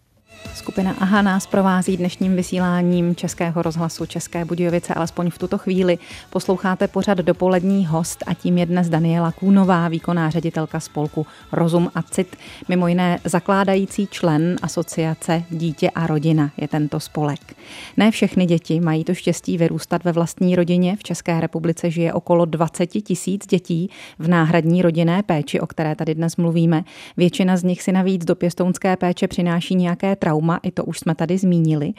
Skupina 0.54 0.92
AHA 1.00 1.22
nás 1.22 1.48
provází 1.48 1.98
dnešním 1.98 2.36
vysíláním 2.36 3.16
Českého 3.16 3.62
rozhlasu 3.62 4.06
České 4.06 4.46
Budějovice, 4.46 4.94
alespoň 4.94 5.30
v 5.30 5.38
tuto 5.38 5.58
chvíli. 5.58 5.98
Posloucháte 6.30 6.88
pořad 6.88 7.18
dopolední 7.18 7.86
host 7.86 8.24
a 8.28 8.34
tím 8.34 8.58
je 8.58 8.66
dnes 8.66 8.90
Daniela 8.90 9.32
Kůnová, 9.32 9.88
výkonná 9.88 10.30
ředitelka 10.30 10.80
spolku 10.80 11.26
Rozum 11.52 11.92
a 11.96 12.02
Cit. 12.02 12.36
Mimo 12.70 12.88
jiné 12.88 13.20
zakládající 13.24 14.08
člen 14.08 14.56
asociace 14.62 15.44
Dítě 15.50 15.90
a 15.90 16.08
rodina 16.08 16.52
je 16.58 16.68
tento 16.68 17.00
spolek. 17.00 17.56
Ne 17.98 18.12
všechny 18.12 18.46
děti 18.46 18.80
mají 18.80 19.04
to 19.04 19.14
štěstí 19.14 19.58
vyrůstat 19.58 20.04
ve 20.04 20.12
vlastní 20.12 20.56
rodině. 20.56 20.96
V 20.96 21.04
České 21.04 21.40
republice 21.42 21.92
žije 21.92 22.14
okolo 22.14 22.46
20 22.46 22.88
tisíc 22.88 23.48
dětí 23.48 23.90
v 24.20 24.28
náhradní 24.28 24.82
rodinné 24.82 25.24
péči, 25.24 25.60
o 25.60 25.68
které 25.68 25.96
tady 25.96 26.16
dnes 26.16 26.36
mluvíme. 26.36 26.84
Většina 27.18 27.58
z 27.58 27.64
nich 27.64 27.82
si 27.82 27.92
navíc 27.92 28.26
do 28.26 28.36
pěstounské 28.36 28.96
péče 28.96 29.28
přináší 29.28 29.76
nějaké 29.76 30.16
trauma, 30.26 30.60
i 30.64 30.72
to 30.72 30.84
už 30.86 31.00
jsme 31.00 31.16
tady 31.16 31.38
zmínili. 31.38 31.94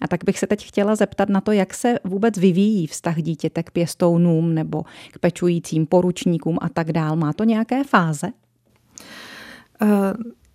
A 0.00 0.08
tak 0.08 0.24
bych 0.24 0.38
se 0.38 0.46
teď 0.46 0.66
chtěla 0.66 0.96
zeptat 0.96 1.28
na 1.28 1.40
to, 1.40 1.52
jak 1.52 1.74
se 1.74 1.98
vůbec 2.04 2.36
vyvíjí 2.38 2.86
vztah 2.86 3.16
dítěte 3.22 3.62
k 3.62 3.70
pěstounům 3.70 4.54
nebo 4.54 4.82
k 5.10 5.18
pečujícím 5.18 5.86
poručníkům 5.86 6.58
a 6.60 6.68
tak 6.68 6.92
dál. 6.92 7.16
Má 7.16 7.32
to 7.32 7.44
nějaké 7.44 7.84
fáze? 7.84 8.28
Uh... 9.82 9.88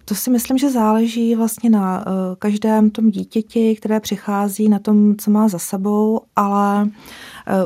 To 0.06 0.16
si 0.16 0.30
myslím, 0.30 0.58
že 0.58 0.72
záleží 0.72 1.36
vlastně 1.36 1.70
na 1.70 1.98
uh, 2.08 2.14
každém 2.40 2.90
tom 2.90 3.10
dítěti, 3.10 3.76
které 3.76 4.00
přichází, 4.00 4.70
na 4.70 4.80
tom, 4.80 5.16
co 5.16 5.32
má 5.32 5.48
za 5.48 5.60
sebou, 5.60 6.22
ale 6.36 6.84
uh, 6.84 6.90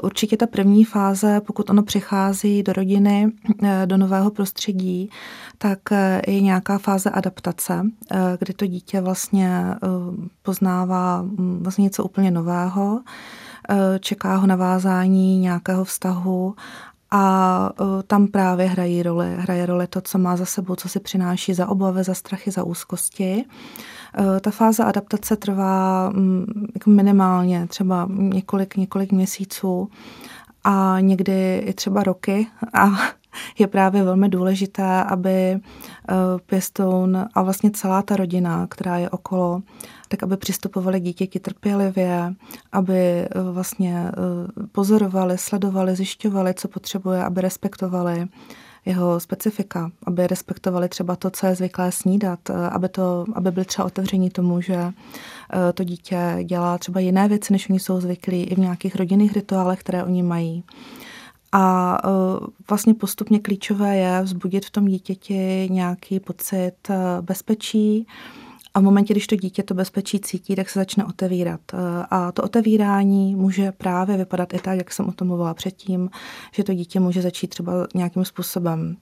určitě 0.04 0.38
ta 0.38 0.48
první 0.48 0.86
fáze, 0.86 1.42
pokud 1.42 1.70
ono 1.70 1.84
přichází 1.84 2.64
do 2.64 2.74
rodiny, 2.74 3.32
uh, 3.62 3.70
do 3.86 3.98
nového 3.98 4.32
prostředí, 4.32 5.10
tak 5.58 5.80
je 6.28 6.42
nějaká 6.42 6.78
fáze 6.78 7.10
adaptace, 7.10 7.82
kdy 8.40 8.54
to 8.54 8.66
dítě 8.66 9.02
vlastně 9.02 9.76
poznává 10.42 11.22
mm, 11.22 11.60
vlastně 11.64 11.84
něco 11.84 12.04
úplně 12.04 12.32
nového, 12.32 13.02
čeká 14.00 14.36
ho 14.36 14.48
navázání 14.48 15.40
nějakého 15.40 15.84
vztahu 15.84 16.56
a 17.12 17.70
e, 17.82 18.04
tam 18.04 18.28
právě 18.28 18.68
hrají 18.68 19.04
roli, 19.04 19.36
hraje 19.38 19.66
roli 19.66 19.88
to, 19.88 20.02
co 20.02 20.18
má 20.18 20.38
za 20.38 20.46
sebou, 20.46 20.76
co 20.76 20.90
si 20.90 21.00
přináší 21.00 21.54
za 21.54 21.68
obavy, 21.68 22.04
za 22.04 22.14
strachy, 22.14 22.52
za 22.52 22.64
úzkosti. 22.64 23.46
E, 24.36 24.40
ta 24.40 24.52
fáze 24.52 24.84
adaptace 24.84 25.36
trvá 25.36 26.10
mm, 26.10 26.46
jako 26.74 26.90
minimálně 26.90 27.68
třeba 27.68 28.08
několik, 28.12 28.76
několik 28.76 29.12
měsíců 29.12 29.90
a 30.64 30.98
někdy 31.00 31.64
i 31.66 31.74
třeba 31.74 32.04
roky 32.04 32.48
a 32.74 32.90
je 33.60 33.68
právě 33.68 34.04
velmi 34.04 34.30
důležité, 34.30 35.04
aby 35.04 35.32
e, 35.32 35.60
pěstoun 36.46 37.26
a 37.34 37.42
vlastně 37.42 37.72
celá 37.72 38.02
ta 38.02 38.16
rodina, 38.16 38.68
která 38.68 38.98
je 38.98 39.10
okolo, 39.10 39.62
tak 40.10 40.24
aby 40.24 40.38
přistupovali 40.38 41.00
k 41.00 41.04
dítěti 41.04 41.40
trpělivě, 41.40 42.34
aby 42.72 43.00
eh, 43.00 43.28
vlastně 43.52 44.06
eh, 44.08 44.68
pozorovali, 44.72 45.38
sledovali, 45.38 45.96
zjišťovali, 45.96 46.54
co 46.54 46.68
potřebuje, 46.68 47.24
aby 47.24 47.42
respektovali 47.42 48.28
jeho 48.86 49.20
specifika, 49.20 49.92
aby 50.04 50.28
respektovali 50.28 50.90
třeba 50.90 51.16
to, 51.16 51.30
co 51.30 51.48
je 51.48 51.56
zvyklé 51.56 51.92
snídat, 51.92 52.50
eh, 52.50 52.70
aby, 52.70 52.90
to, 52.90 53.26
aby 53.34 53.52
byli 53.52 53.66
třeba 53.66 53.86
otevření 53.86 54.30
tomu, 54.30 54.62
že 54.62 54.92
to 55.74 55.84
dítě 55.84 56.38
dělá 56.44 56.78
třeba 56.78 57.00
jiné 57.00 57.28
věci, 57.28 57.54
než 57.54 57.70
oni 57.70 57.80
jsou 57.80 58.02
zvyklí 58.02 58.44
i 58.44 58.56
v 58.56 58.60
nějakých 58.60 58.96
rodinných 58.96 59.34
rituálech, 59.34 59.80
které 59.80 60.04
oni 60.04 60.24
mají. 60.24 60.64
A 61.52 61.98
vlastně 62.70 62.94
postupně 62.94 63.40
klíčové 63.40 63.98
je 63.98 64.22
vzbudit 64.24 64.66
v 64.66 64.70
tom 64.72 64.86
dítěti 64.86 65.68
nějaký 65.72 66.20
pocit 66.20 66.74
bezpečí, 67.22 68.08
a 68.74 68.80
v 68.80 68.84
momentě, 68.84 69.14
když 69.14 69.28
to 69.28 69.36
dítě 69.36 69.64
to 69.64 69.74
bezpečí 69.74 70.20
cítí, 70.20 70.56
tak 70.56 70.70
se 70.70 70.80
začne 70.80 71.06
otevírat. 71.06 71.60
Eh, 71.74 71.78
a 72.10 72.32
to 72.32 72.44
otevírání 72.44 73.36
může 73.36 73.72
právě 73.72 74.18
vypadat 74.18 74.54
i 74.54 74.60
tak, 74.60 74.78
jak 74.78 74.92
jsem 74.92 75.08
o 75.08 75.12
tom 75.12 75.28
mluvila 75.28 75.54
předtím, 75.54 76.10
že 76.54 76.64
to 76.64 76.74
dítě 76.74 77.00
může 77.00 77.22
začít 77.22 77.48
třeba 77.48 77.72
nějakým 77.96 78.26
způsobem 78.26 78.98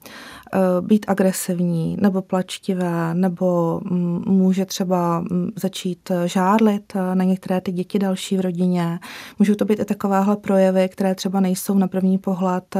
eh, 0.53 0.59
být 0.81 1.05
agresivní 1.09 1.97
nebo 2.01 2.21
plačtivé, 2.21 3.13
nebo 3.13 3.81
mm, 3.83 4.23
může 4.27 4.65
třeba 4.65 5.19
mm, 5.19 5.51
začít 5.55 6.11
žárlit 6.25 6.93
eh, 6.95 7.15
na 7.15 7.23
některé 7.23 7.61
ty 7.61 7.71
děti 7.71 7.99
další 7.99 8.37
v 8.37 8.41
rodině. 8.41 8.99
Můžou 9.39 9.55
to 9.55 9.65
být 9.65 9.79
i 9.79 9.85
takovéhle 9.85 10.35
projevy, 10.35 10.89
které 10.89 11.15
třeba 11.15 11.39
nejsou 11.39 11.77
na 11.77 11.87
první 11.87 12.17
pohled 12.17 12.75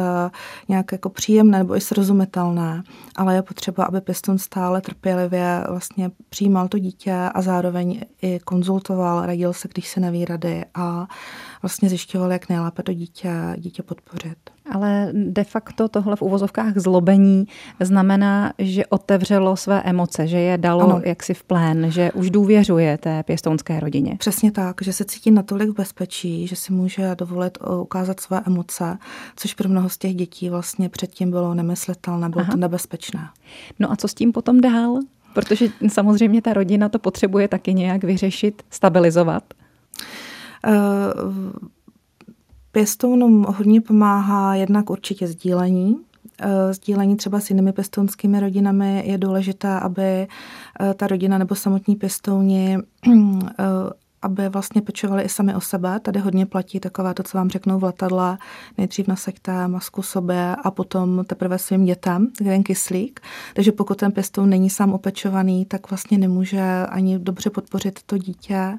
nějak 0.67 0.91
jako 0.91 1.09
příjemné 1.09 1.57
nebo 1.57 1.75
i 1.75 1.81
srozumitelné, 1.81 2.83
ale 3.15 3.35
je 3.35 3.41
potřeba, 3.41 3.83
aby 3.83 4.01
pěstun 4.01 4.37
stále 4.37 4.81
trpělivě 4.81 5.63
vlastně 5.69 6.11
přijímal 6.29 6.67
to 6.67 6.76
dítě 6.77 7.13
a 7.13 7.41
zároveň 7.41 8.01
i 8.21 8.39
konzultoval, 8.39 9.25
radil 9.25 9.53
se, 9.53 9.67
když 9.67 9.87
se 9.87 9.99
neví 9.99 10.25
rady 10.25 10.65
a 10.73 11.07
vlastně 11.61 11.89
zjišťoval, 11.89 12.31
jak 12.31 12.49
nejlépe 12.49 12.83
to 12.83 12.93
dítě, 12.93 13.31
dítě 13.57 13.83
podpořit. 13.83 14.37
Ale 14.71 15.09
de 15.13 15.43
facto 15.43 15.87
tohle 15.87 16.15
v 16.15 16.21
uvozovkách 16.21 16.77
zlobení 16.77 17.47
znamená, 17.79 18.53
že 18.59 18.85
otevřelo 18.85 19.55
své 19.55 19.81
emoce, 19.81 20.27
že 20.27 20.39
je 20.39 20.57
dalo 20.57 20.83
ano. 20.83 21.01
jaksi 21.05 21.33
v 21.33 21.43
plén, 21.43 21.91
že 21.91 22.11
už 22.11 22.29
důvěřuje 22.29 22.97
té 22.97 23.23
pěstounské 23.23 23.79
rodině. 23.79 24.15
Přesně 24.19 24.51
tak, 24.51 24.81
že 24.81 24.93
se 24.93 25.05
cítí 25.05 25.31
natolik 25.31 25.69
v 25.69 25.73
bezpečí, 25.73 26.47
že 26.47 26.55
si 26.55 26.73
může 26.73 27.15
dovolit 27.15 27.57
ukázat 27.81 28.19
své 28.19 28.41
emoce, 28.45 28.97
což 29.35 29.53
pro 29.53 29.69
mnoho 29.69 29.89
z 29.89 29.97
těch 29.97 30.15
dětí 30.15 30.49
vlastně 30.49 30.89
předtím 30.89 31.31
bylo 31.31 31.53
nemyslitelné, 31.53 32.29
bylo 32.29 32.41
Aha. 32.41 32.51
to 32.51 32.57
nebezpečné. 32.57 33.29
No 33.79 33.91
a 33.91 33.95
co 33.95 34.07
s 34.07 34.13
tím 34.13 34.31
potom 34.31 34.61
dál? 34.61 34.99
Protože 35.37 35.67
samozřejmě 35.87 36.41
ta 36.41 36.53
rodina 36.53 36.89
to 36.89 36.99
potřebuje 36.99 37.47
taky 37.47 37.73
nějak 37.73 38.03
vyřešit, 38.03 38.63
stabilizovat. 38.69 39.43
Uh, 40.67 40.73
pěstounům 42.71 43.45
hodně 43.49 43.81
pomáhá 43.81 44.55
jednak 44.55 44.89
určitě 44.89 45.27
sdílení, 45.27 45.97
eh, 46.41 46.73
sdílení 46.73 47.17
třeba 47.17 47.39
s 47.39 47.49
jinými 47.49 47.73
pěstounskými 47.73 48.39
rodinami 48.39 49.03
je 49.05 49.17
důležité, 49.17 49.79
aby 49.79 50.03
eh, 50.03 50.27
ta 50.93 51.07
rodina 51.07 51.37
nebo 51.37 51.55
samotní 51.55 51.95
pěstouni 51.95 52.77
aby 54.21 54.49
vlastně 54.49 54.81
pečovali 54.81 55.23
i 55.23 55.29
sami 55.29 55.55
o 55.55 55.61
sebe. 55.61 55.99
Tady 55.99 56.19
hodně 56.19 56.45
platí 56.45 56.79
takové 56.79 57.13
to, 57.13 57.23
co 57.23 57.37
vám 57.37 57.49
řeknou 57.49 57.79
v 57.79 57.83
letadle, 57.83 58.37
nejdřív 58.77 59.07
nasaďte 59.07 59.67
masku 59.67 60.01
sobě 60.01 60.55
a 60.63 60.71
potom 60.71 61.25
teprve 61.25 61.59
svým 61.59 61.85
dětem, 61.85 62.27
ten 62.37 62.63
kyslík. 62.63 63.19
Takže 63.53 63.71
pokud 63.71 63.97
ten 63.97 64.11
pěstoun 64.11 64.49
není 64.49 64.69
sám 64.69 64.93
opečovaný, 64.93 65.65
tak 65.65 65.89
vlastně 65.89 66.17
nemůže 66.17 66.85
ani 66.89 67.19
dobře 67.19 67.49
podpořit 67.49 67.99
to 68.05 68.17
dítě 68.17 68.77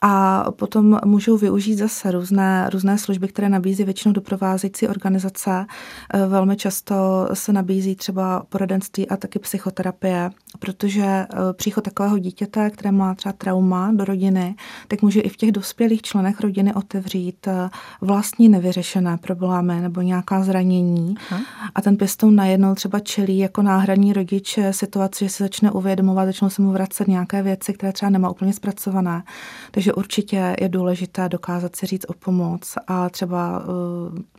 a 0.00 0.44
potom 0.50 0.98
můžou 1.04 1.36
využít 1.36 1.74
zase 1.74 2.10
různé, 2.10 2.70
různé 2.72 2.98
služby, 2.98 3.28
které 3.28 3.48
nabízí 3.48 3.84
většinou 3.84 4.12
doprovázející 4.12 4.88
organizace. 4.88 5.66
Eh, 6.14 6.26
velmi 6.26 6.56
často 6.56 7.28
se 7.32 7.52
nabízí 7.52 7.96
třeba 7.96 8.42
poradenství 8.48 9.08
a 9.08 9.16
taky 9.16 9.38
psychoterapie, 9.38 10.30
protože 10.58 11.02
eh, 11.04 11.26
příchod 11.52 11.84
takového 11.84 12.18
dítěte, 12.18 12.70
které 12.70 12.92
má 12.92 13.14
třeba 13.14 13.32
trauma 13.32 13.92
do 13.92 14.04
rodiny, 14.04 14.54
tak 14.88 15.02
může 15.02 15.20
i 15.20 15.28
v 15.28 15.36
těch 15.36 15.52
dospělých 15.52 16.02
členech 16.02 16.40
rodiny 16.40 16.74
otevřít 16.74 17.48
eh, 17.48 17.70
vlastní 18.00 18.48
nevyřešené 18.48 19.16
problémy 19.16 19.80
nebo 19.80 20.00
nějaká 20.00 20.42
zranění. 20.42 21.14
Aha. 21.30 21.40
A 21.74 21.82
ten 21.82 21.96
pěstoun 21.96 22.36
najednou 22.36 22.74
třeba 22.74 23.00
čelí 23.00 23.38
jako 23.38 23.62
náhradní 23.62 24.12
rodič 24.12 24.58
situaci, 24.70 25.24
že 25.24 25.30
se 25.30 25.44
začne 25.44 25.70
uvědomovat, 25.70 26.26
začnou 26.26 26.50
se 26.50 26.62
mu 26.62 26.72
vracet 26.72 27.08
nějaké 27.08 27.42
věci, 27.42 27.72
které 27.72 27.92
třeba 27.92 28.10
nemá 28.10 28.30
úplně 28.30 28.52
zpracované. 28.52 29.22
Takže 29.70 29.87
takže 29.88 29.94
určitě 29.94 30.56
je 30.60 30.68
důležité 30.68 31.28
dokázat 31.28 31.76
si 31.76 31.86
říct 31.86 32.04
o 32.08 32.12
pomoc 32.12 32.74
a 32.86 33.08
třeba 33.10 33.58
uh, 33.58 33.64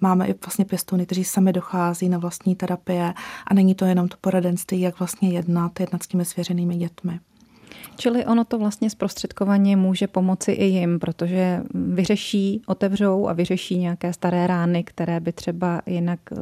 máme 0.02 0.28
i 0.28 0.36
vlastně 0.46 0.66
pěstouny, 0.66 1.06
kteří 1.06 1.24
sami 1.24 1.54
dochází 1.54 2.10
na 2.10 2.18
vlastní 2.18 2.56
terapie 2.56 3.14
a 3.48 3.54
není 3.54 3.76
to 3.76 3.86
jenom 3.86 4.08
to 4.08 4.18
poradenství, 4.22 4.82
jak 4.82 5.00
vlastně 5.00 5.30
jednat, 5.30 5.80
jednat 5.80 6.04
s 6.04 6.08
těmi 6.08 6.26
svěřenými 6.26 6.76
dětmi. 6.76 7.20
Čili 7.98 8.26
ono 8.26 8.46
to 8.46 8.58
vlastně 8.58 8.90
zprostředkovaně 8.90 9.76
může 9.76 10.08
pomoci 10.08 10.52
i 10.52 10.66
jim, 10.66 11.00
protože 11.00 11.64
vyřeší, 11.74 12.62
otevřou 12.66 13.28
a 13.28 13.34
vyřeší 13.34 13.78
nějaké 13.78 14.14
staré 14.14 14.48
rány, 14.48 14.84
které 14.84 15.20
by 15.20 15.32
třeba 15.32 15.82
jinak 15.86 16.20
uh, 16.32 16.40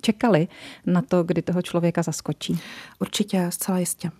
čekali 0.00 0.48
na 0.86 1.02
to, 1.02 1.22
kdy 1.22 1.42
toho 1.42 1.62
člověka 1.62 2.02
zaskočí. 2.02 2.58
Určitě, 3.00 3.46
zcela 3.50 3.78
jistě. 3.78 4.10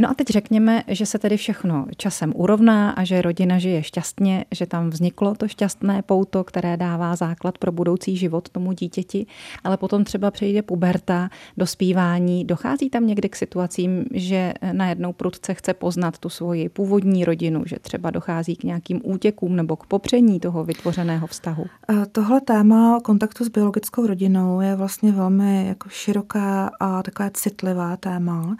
No 0.00 0.10
a 0.10 0.14
teď 0.14 0.28
řekněme, 0.28 0.82
že 0.88 1.06
se 1.06 1.18
tedy 1.18 1.36
všechno 1.36 1.86
časem 1.96 2.32
urovná 2.36 2.90
a 2.90 3.04
že 3.04 3.22
rodina 3.22 3.58
žije 3.58 3.82
šťastně, 3.82 4.44
že 4.50 4.66
tam 4.66 4.90
vzniklo 4.90 5.34
to 5.34 5.48
šťastné 5.48 6.02
pouto, 6.02 6.44
které 6.44 6.76
dává 6.76 7.16
základ 7.16 7.58
pro 7.58 7.72
budoucí 7.72 8.16
život 8.16 8.48
tomu 8.48 8.72
dítěti, 8.72 9.26
ale 9.64 9.76
potom 9.76 10.04
třeba 10.04 10.30
přejde 10.30 10.62
puberta, 10.62 11.28
dospívání. 11.56 12.44
Dochází 12.44 12.90
tam 12.90 13.06
někdy 13.06 13.28
k 13.28 13.36
situacím, 13.36 14.04
že 14.14 14.52
najednou 14.72 15.12
prudce 15.12 15.54
chce 15.54 15.74
poznat 15.74 16.18
tu 16.18 16.28
svoji 16.28 16.68
původní 16.68 17.24
rodinu, 17.24 17.62
že 17.66 17.76
třeba 17.78 18.10
dochází 18.10 18.56
k 18.56 18.64
nějakým 18.64 19.00
útěkům 19.04 19.56
nebo 19.56 19.76
k 19.76 19.86
popření 19.86 20.40
toho 20.40 20.64
vytvořeného 20.64 21.26
vztahu? 21.26 21.64
Eh, 21.90 22.06
tohle 22.12 22.40
téma 22.40 23.00
kontaktu 23.04 23.44
s 23.44 23.48
biologickou 23.48 24.06
rodinou 24.06 24.60
je 24.60 24.76
vlastně 24.76 25.12
velmi 25.12 25.66
jako 25.66 25.88
široká 25.88 26.70
a 26.80 27.02
takové 27.02 27.30
citlivá 27.34 27.96
téma. 27.96 28.56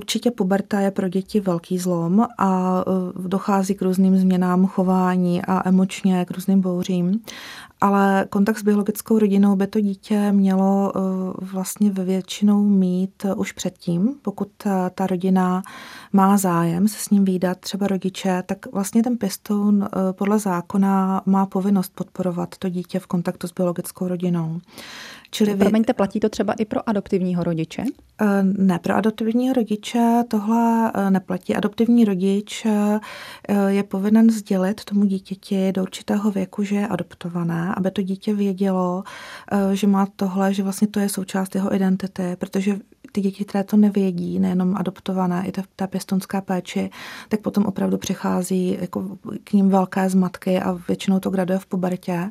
Určitě 0.00 0.30
puberta 0.30 0.80
je 0.80 0.90
pro 0.90 1.08
děti 1.08 1.40
velký 1.40 1.78
zlom 1.78 2.26
a 2.38 2.80
eh, 2.86 3.28
dochází 3.28 3.74
k 3.74 3.82
různým 3.82 4.16
změnám 4.16 4.66
chování 4.66 5.42
a 5.42 5.68
emočně 5.68 6.24
k 6.24 6.30
různým 6.30 6.60
bouřím 6.60 7.20
ale 7.80 8.26
kontakt 8.30 8.58
s 8.58 8.62
biologickou 8.62 9.18
rodinou 9.18 9.56
by 9.56 9.66
to 9.66 9.80
dítě 9.80 10.32
mělo 10.32 10.92
eh, 10.96 11.00
vlastně 11.40 11.90
ve 11.90 12.04
většinou 12.04 12.64
mít 12.64 13.24
eh, 13.24 13.34
už 13.34 13.52
předtím, 13.52 14.14
pokud 14.22 14.48
ta, 14.56 14.90
ta 14.90 15.06
rodina 15.06 15.62
má 16.12 16.36
zájem 16.36 16.88
se 16.88 16.98
s 16.98 17.10
ním 17.10 17.24
výdat, 17.24 17.58
třeba 17.58 17.86
rodiče, 17.86 18.42
tak 18.46 18.72
vlastně 18.72 19.02
ten 19.02 19.16
pěstoun 19.16 19.84
eh, 19.84 20.12
podle 20.12 20.38
zákona 20.38 21.22
má 21.26 21.46
povinnost 21.46 21.92
podporovat 21.94 22.58
to 22.58 22.68
dítě 22.68 22.98
v 22.98 23.06
kontaktu 23.06 23.46
s 23.46 23.52
biologickou 23.52 24.08
rodinou. 24.08 24.60
Čili 25.30 25.54
vy... 25.54 25.58
Promiňte, 25.58 25.92
platí 25.92 26.20
to 26.20 26.28
třeba 26.28 26.52
i 26.52 26.64
pro 26.64 26.88
adoptivního 26.88 27.44
rodiče? 27.44 27.84
Eh, 28.20 28.42
ne, 28.42 28.78
pro 28.78 28.94
adoptivního 28.94 29.54
rodiče 29.54 30.24
tohle 30.28 30.92
eh, 30.94 31.10
neplatí. 31.10 31.54
Adoptivní 31.54 32.04
rodič 32.04 32.66
eh, 32.66 33.00
je 33.68 33.82
povinen 33.82 34.30
sdělit 34.30 34.84
tomu 34.84 35.04
dítěti 35.04 35.72
do 35.72 35.82
určitého 35.82 36.30
věku, 36.30 36.62
že 36.62 36.76
je 36.76 36.88
adoptované, 36.88 37.69
aby 37.72 37.90
to 37.90 38.02
dítě 38.02 38.34
vědělo, 38.34 39.04
že 39.72 39.86
má 39.86 40.06
tohle, 40.16 40.54
že 40.54 40.62
vlastně 40.62 40.88
to 40.88 41.00
je 41.00 41.08
součást 41.08 41.54
jeho 41.54 41.74
identity, 41.74 42.36
protože 42.38 42.78
ty 43.12 43.20
děti, 43.20 43.44
které 43.44 43.64
to 43.64 43.76
nevědí, 43.76 44.38
nejenom 44.38 44.76
adoptované, 44.76 45.44
i 45.46 45.52
ta, 45.52 45.62
ta 45.76 45.86
pěstonská 45.86 46.40
péči, 46.40 46.90
tak 47.28 47.40
potom 47.40 47.64
opravdu 47.66 47.98
přichází 47.98 48.78
jako 48.80 49.18
k 49.44 49.52
ním 49.52 49.68
velké 49.68 50.10
zmatky 50.10 50.60
a 50.60 50.72
většinou 50.88 51.20
to 51.20 51.30
graduje 51.30 51.58
v 51.58 51.66
pubertě, 51.66 52.30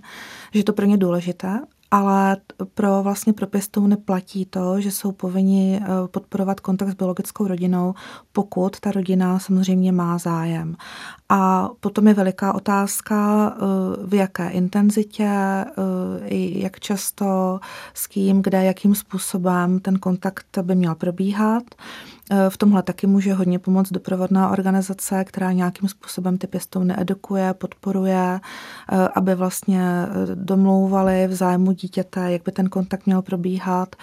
že 0.54 0.64
to 0.64 0.74
pro 0.74 0.86
ně 0.86 0.98
důležité 0.98 1.60
ale 1.92 2.38
pro 2.74 3.04
vlastně 3.04 3.34
pro 3.34 3.48
pěstouny 3.48 3.98
platí 3.98 4.46
to, 4.46 4.82
že 4.82 4.92
jsou 4.92 5.12
povinni 5.12 5.80
eh, 5.82 5.88
podporovat 6.08 6.60
kontakt 6.60 6.90
s 6.90 6.94
biologickou 6.94 7.48
rodinou, 7.48 7.94
pokud 8.32 8.80
ta 8.80 8.92
rodina 8.92 9.40
samozřejmě 9.40 9.92
má 9.92 10.18
zájem. 10.18 10.76
A 11.30 11.70
potom 11.80 12.08
je 12.08 12.14
veliká 12.14 12.54
otázka, 12.54 13.50
eh, 13.56 13.64
v 14.08 14.14
jaké 14.14 14.50
intenzitě, 14.50 15.30
eh, 15.30 15.66
jak 16.36 16.80
často, 16.80 17.60
s 17.94 18.08
kým, 18.08 18.42
kde, 18.42 18.64
jakým 18.64 18.96
způsobem 18.96 19.80
ten 19.80 20.00
kontakt 20.00 20.58
by 20.62 20.76
měl 20.76 20.96
probíhat. 20.96 21.64
V 22.50 22.58
tomhle 22.58 22.84
taky 22.84 23.08
může 23.08 23.34
hodně 23.34 23.60
pomoct 23.60 23.92
doprovodná 23.92 24.50
organizace, 24.50 25.24
která 25.24 25.52
nějakým 25.52 25.90
způsobem 25.90 26.38
ty 26.38 26.48
pěstouny 26.48 26.94
edukuje, 26.98 27.54
podporuje, 27.54 28.40
aby 29.16 29.36
vlastně 29.36 29.82
domlouvali 30.34 31.28
v 31.28 31.34
zájmu 31.34 31.72
dítěte, 31.72 32.32
jak 32.32 32.44
by 32.44 32.52
ten 32.52 32.70
kontakt 32.70 33.06
měl 33.06 33.22
probíhat. 33.22 33.96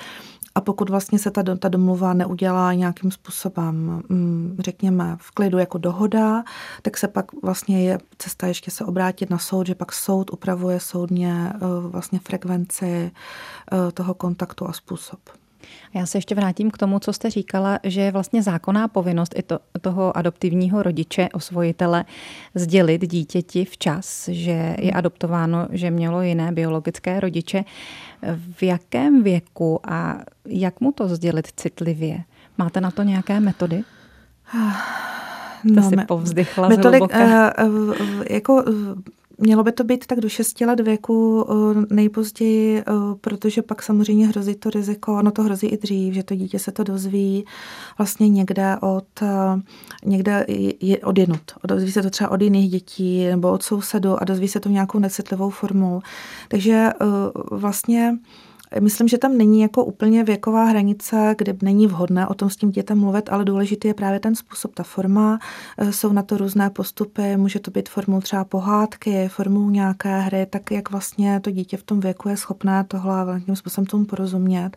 A 0.57 0.61
pokud 0.61 0.91
vlastně 0.91 1.19
se 1.19 1.31
ta, 1.31 1.43
ta 1.59 1.69
domluva 1.69 2.15
neudělá 2.15 2.73
nějakým 2.73 3.11
způsobem, 3.11 4.03
mm, 4.09 4.57
řekněme, 4.59 5.17
v 5.21 5.31
klidu 5.31 5.59
jako 5.59 5.79
dohoda, 5.79 6.45
tak 6.83 6.97
se 6.97 7.09
pak 7.09 7.27
vlastně 7.43 7.85
je 7.85 7.99
cesta 8.19 8.47
ještě 8.47 8.71
se 8.71 8.85
obrátit 8.85 9.31
na 9.31 9.39
soud, 9.39 9.67
že 9.67 9.75
pak 9.75 9.93
soud 9.93 10.31
upravuje 10.33 10.81
soudně 10.81 11.53
eh, 11.55 11.59
vlastně 11.81 12.19
frekvenci 12.19 13.11
eh, 13.73 13.93
toho 13.93 14.15
kontaktu 14.15 14.69
a 14.69 14.73
způsob. 14.73 15.21
Já 15.95 16.07
se 16.07 16.19
ještě 16.19 16.35
vrátím 16.35 16.71
k 16.71 16.79
tomu, 16.79 16.99
co 16.99 17.13
jste 17.13 17.31
říkala, 17.31 17.79
že 17.85 18.01
je 18.01 18.13
vlastně 18.13 18.43
zákonná 18.43 18.89
povinnost 18.89 19.35
i 19.39 19.43
to, 19.43 19.59
toho 19.81 20.17
adoptivního 20.17 20.83
rodiče, 20.83 21.29
osvojitele, 21.33 22.05
sdělit 22.55 23.11
dítěti 23.11 23.65
včas, 23.65 24.29
že 24.29 24.77
je 24.79 24.91
hmm. 24.91 24.97
adoptováno, 24.97 25.69
že 25.71 25.91
mělo 25.91 26.23
jiné 26.23 26.53
biologické 26.53 27.21
rodiče. 27.21 27.65
V 28.53 28.63
jakém 28.63 29.23
věku 29.23 29.81
a 29.85 30.19
jak 30.47 30.81
mu 30.81 30.93
to 30.93 31.09
sdělit 31.09 31.49
citlivě? 31.57 32.19
Máte 32.59 32.81
na 32.81 32.91
to 32.91 33.03
nějaké 33.03 33.41
metody? 33.41 33.83
No, 35.65 35.83
to 35.83 35.89
si 35.89 35.97
povzdychla 35.97 36.69
metodik, 36.69 37.03
uh, 37.03 37.69
uh, 37.69 37.95
jako 38.31 38.65
Mělo 39.39 39.63
by 39.63 39.73
to 39.73 39.85
být 39.85 40.07
tak 40.07 40.21
do 40.21 40.29
6 40.29 40.61
let 40.61 40.81
věku 40.81 41.47
eh, 41.51 41.95
nejpozději, 41.95 42.79
eh, 42.79 42.85
protože 43.21 43.63
pak 43.63 43.83
samozřejmě 43.83 44.27
hrozí 44.27 44.55
to 44.55 44.71
riziko, 44.71 45.23
no 45.23 45.31
to 45.31 45.43
hrozí 45.43 45.67
i 45.67 45.79
dřív, 45.79 46.15
že 46.15 46.23
to 46.23 46.35
dítě 46.35 46.59
se 46.59 46.73
to 46.73 46.85
dozví 46.85 47.45
vlastně 47.99 48.29
někde 48.29 48.77
od, 48.81 49.23
eh, 49.23 49.61
někde 50.05 50.47
je 50.81 50.99
od 50.99 51.19
jinut. 51.19 51.53
Dozví 51.65 51.93
se 51.93 52.03
to 52.03 52.11
třeba 52.11 52.31
od 52.31 52.43
jiných 52.43 52.71
dětí 52.71 53.27
nebo 53.27 53.53
od 53.53 53.63
sousedu 53.63 54.23
a 54.23 54.25
dozví 54.25 54.49
se 54.49 54.61
to 54.61 54.69
nějakou 54.69 54.99
necitlivou 54.99 55.51
formou. 55.51 56.01
Takže 56.49 56.91
vlastně 57.51 58.19
Myslím, 58.81 59.09
že 59.09 59.19
tam 59.19 59.37
není 59.37 59.61
jako 59.61 59.85
úplně 59.85 60.25
věková 60.25 60.65
hranice, 60.65 61.35
kde 61.39 61.57
není 61.63 61.87
vhodné 61.87 62.27
o 62.27 62.35
tom 62.35 62.51
s 62.51 62.57
tím 62.57 62.71
dětem 62.71 62.99
mluvit, 62.99 63.29
ale 63.33 63.45
důležitý 63.45 63.89
je 63.89 63.95
právě 63.95 64.21
ten 64.21 64.35
způsob, 64.35 64.75
ta 64.75 64.83
forma. 64.83 65.39
E, 65.79 65.93
jsou 65.93 66.13
na 66.13 66.23
to 66.23 66.37
různé 66.37 66.71
postupy, 66.71 67.37
může 67.37 67.61
to 67.61 67.71
být 67.71 67.89
formou 67.89 68.21
třeba 68.21 68.45
pohádky, 68.45 69.29
formou 69.29 69.71
nějaké 69.71 70.21
hry, 70.21 70.47
tak 70.51 70.71
jak 70.71 70.91
vlastně 70.91 71.41
to 71.41 71.51
dítě 71.51 71.77
v 71.77 71.83
tom 71.83 72.01
věku 72.01 72.29
je 72.29 72.37
schopné 72.37 72.85
tohle 72.89 73.25
nějakým 73.27 73.57
způsobem 73.57 73.87
tomu 73.87 74.05
porozumět 74.05 74.77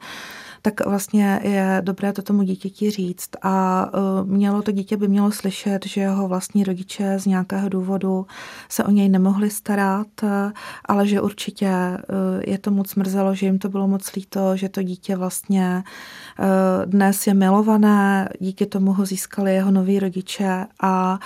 tak 0.62 0.86
vlastně 0.86 1.40
je 1.44 1.82
dobré 1.86 2.14
to 2.14 2.22
tomu 2.22 2.44
dítěti 2.44 2.92
říct. 2.92 3.30
A 3.42 3.86
e, 3.94 4.24
mělo 4.24 4.62
to 4.62 4.72
dítě 4.72 4.98
by 4.98 5.08
mělo 5.08 5.32
slyšet, 5.32 5.86
že 5.86 6.02
jeho 6.02 6.28
vlastní 6.28 6.64
rodiče 6.64 7.20
z 7.20 7.26
nějakého 7.26 7.70
důvodu 7.70 8.26
se 8.70 8.84
o 8.84 8.92
něj 8.92 9.10
nemohli 9.10 9.50
starat, 9.50 10.24
e, 10.24 10.52
ale 10.86 11.08
že 11.08 11.22
určitě 11.22 11.68
e, 11.68 12.00
je 12.48 12.58
to 12.58 12.72
moc 12.72 12.96
mrzelo, 12.96 13.36
že 13.36 13.46
jim 13.46 13.60
to 13.60 13.70
bylo 13.70 13.88
moc 13.88 14.16
líto, 14.16 14.58
že 14.58 14.70
to 14.70 14.84
dítě 14.84 15.16
vlastně 15.16 15.84
dnes 16.86 17.28
je 17.28 17.34
milované, 17.34 18.30
díky 18.40 18.66
tomu 18.66 18.94
ho 18.94 19.06
získali 19.06 19.54
jeho 19.54 19.72
noví 19.72 20.00
rodiče 20.00 20.66
a 20.82 21.20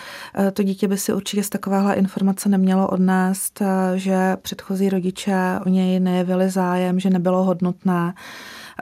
to 0.54 0.64
dítě 0.64 0.88
by 0.88 0.98
si 0.98 1.14
určitě 1.14 1.44
z 1.44 1.50
takovéhle 1.50 1.94
informace 1.94 2.50
nemělo 2.50 2.88
odnést, 2.88 3.62
že 3.96 4.38
předchozí 4.42 4.90
rodiče 4.90 5.60
o 5.66 5.70
něj 5.70 6.00
nejevili 6.00 6.50
zájem, 6.50 7.00
že 7.00 7.10
nebylo 7.10 7.44
hodnotné. 7.44 8.14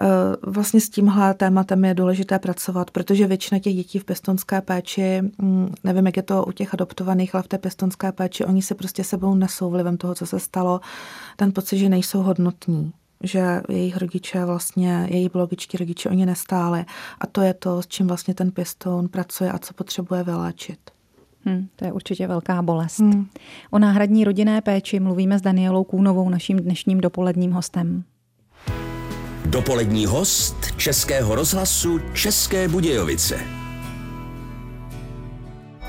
Eh, 0.02 0.06
vlastně 0.44 0.82
s 0.82 0.90
tímhle 0.90 1.34
tématem 1.34 1.86
je 1.86 1.94
důležité 1.94 2.40
pracovat, 2.40 2.92
protože 2.92 3.28
většina 3.28 3.60
těch 3.60 3.76
dětí 3.76 4.00
v 4.00 4.06
pěstonské 4.06 4.62
péči, 4.62 5.22
mm, 5.38 5.74
nevím, 5.84 6.06
jak 6.06 6.18
je 6.18 6.24
to 6.24 6.46
u 6.46 6.52
těch 6.52 6.74
adoptovaných, 6.74 7.36
ale 7.36 7.44
v 7.44 7.48
té 7.48 7.58
pěstonské 7.58 8.12
péči, 8.12 8.46
oni 8.46 8.62
si 8.62 8.76
prostě 8.76 9.04
sebou 9.04 9.36
nesou 9.36 9.70
vlivem 9.70 9.98
toho, 9.98 10.16
co 10.16 10.26
se 10.26 10.40
stalo, 10.40 10.82
ten 11.36 11.54
pocit, 11.54 11.78
že 11.78 11.90
nejsou 11.90 12.22
hodnotní 12.22 12.94
že 13.24 13.62
jejich 13.70 13.98
rodiče 13.98 14.46
vlastně, 14.46 15.08
jejich 15.10 15.32
biologičtí 15.32 15.78
rodiče 15.78 16.10
oni 16.10 16.26
nestáli. 16.26 16.86
A 17.20 17.28
to 17.28 17.42
je 17.42 17.54
to, 17.54 17.82
s 17.82 17.88
čím 17.88 18.08
vlastně 18.08 18.34
ten 18.34 18.52
pěstoun 18.52 19.08
pracuje 19.08 19.52
a 19.52 19.60
co 19.60 19.74
potřebuje 19.74 20.24
vyléčit. 20.24 20.80
Hmm, 21.46 21.68
to 21.76 21.86
je 21.86 21.92
určitě 21.92 22.28
velká 22.28 22.62
bolest. 22.62 23.00
Hmm. 23.00 23.28
O 23.72 23.80
náhradní 23.80 24.24
rodinné 24.24 24.62
péči 24.62 25.00
mluvíme 25.00 25.40
s 25.40 25.42
Danielou 25.42 25.84
Kůnovou, 25.84 26.30
naším 26.30 26.58
dnešním 26.58 27.02
dopoledním 27.02 27.52
hostem. 27.52 28.04
Dopolední 29.52 30.06
host 30.06 30.56
Českého 30.78 31.36
rozhlasu 31.36 32.00
České 32.14 32.68
Budějovice. 32.68 33.40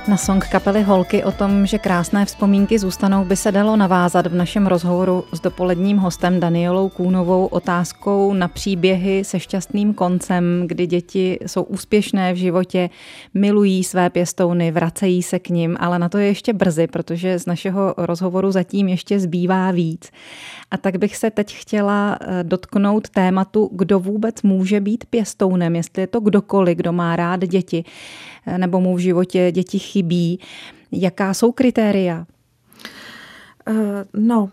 Na 0.08 0.16
song 0.16 0.48
kapely 0.48 0.82
Holky 0.82 1.24
o 1.24 1.32
tom, 1.32 1.66
že 1.66 1.78
krásné 1.78 2.24
vzpomínky 2.24 2.78
zůstanou, 2.78 3.24
by 3.24 3.36
se 3.36 3.52
dalo 3.52 3.76
navázat 3.76 4.26
v 4.26 4.34
našem 4.34 4.66
rozhovoru 4.66 5.24
s 5.32 5.40
dopoledním 5.40 5.96
hostem 5.96 6.40
Danielou 6.40 6.88
Kůnovou 6.88 7.46
otázkou 7.46 8.34
na 8.34 8.48
příběhy 8.48 9.24
se 9.24 9.40
šťastným 9.40 9.94
koncem, 9.94 10.64
kdy 10.66 10.86
děti 10.86 11.38
jsou 11.46 11.62
úspěšné 11.62 12.32
v 12.32 12.36
životě, 12.36 12.90
milují 13.34 13.84
své 13.84 14.10
pěstouny, 14.10 14.70
vracejí 14.70 15.22
se 15.22 15.38
k 15.38 15.48
nim, 15.48 15.76
ale 15.80 15.98
na 15.98 16.08
to 16.08 16.18
je 16.18 16.26
ještě 16.26 16.52
brzy, 16.52 16.86
protože 16.86 17.38
z 17.38 17.46
našeho 17.46 17.94
rozhovoru 17.96 18.50
zatím 18.50 18.88
ještě 18.88 19.20
zbývá 19.20 19.70
víc. 19.70 20.10
A 20.72 20.76
tak 20.76 20.96
bych 20.96 21.16
se 21.16 21.30
teď 21.30 21.54
chtěla 21.54 22.18
eh, 22.20 22.44
dotknout 22.44 23.08
tématu, 23.08 23.70
kdo 23.72 24.00
vůbec 24.00 24.42
může 24.42 24.80
být 24.80 25.04
pěstounem, 25.04 25.76
jestli 25.76 26.02
je 26.02 26.06
to 26.06 26.20
kdokoliv, 26.20 26.76
kdo 26.76 26.92
má 26.92 27.16
rád 27.16 27.40
děti, 27.40 27.84
eh, 28.46 28.58
nebo 28.58 28.80
mu 28.80 28.96
v 28.96 28.98
životě 28.98 29.52
děti 29.52 29.78
chybí. 29.78 30.40
Jaká 30.92 31.34
jsou 31.34 31.52
kritéria? 31.52 32.26
Uh, 33.68 33.76
no, 34.14 34.50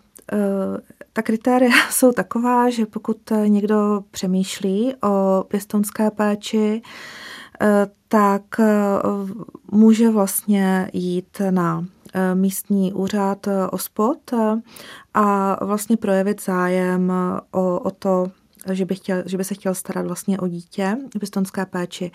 ta 1.13 1.21
kritéria 1.21 1.71
jsou 1.91 2.12
taková, 2.12 2.69
že 2.69 2.86
pokud 2.86 3.17
někdo 3.47 4.03
přemýšlí 4.12 4.93
o 5.03 5.43
pěstounské 5.47 6.12
péči, 6.12 6.82
tak 8.08 8.43
může 9.71 10.10
vlastně 10.10 10.89
jít 10.93 11.41
na 11.49 11.86
místní 12.33 12.93
úřad 12.93 13.47
OSPOD 13.71 14.33
a 15.13 15.57
vlastně 15.65 15.97
projevit 15.97 16.41
zájem 16.41 17.13
o, 17.51 17.79
o 17.79 17.91
to, 17.91 18.31
že 18.71 18.85
by, 18.85 18.95
chtěl, 18.95 19.23
že 19.25 19.37
by 19.37 19.43
se 19.43 19.53
chtěl 19.53 19.75
starat 19.75 20.07
vlastně 20.07 20.39
o 20.39 20.47
dítě 20.47 20.97
v 21.15 21.19
pěstounské 21.19 21.65
péči. 21.65 22.11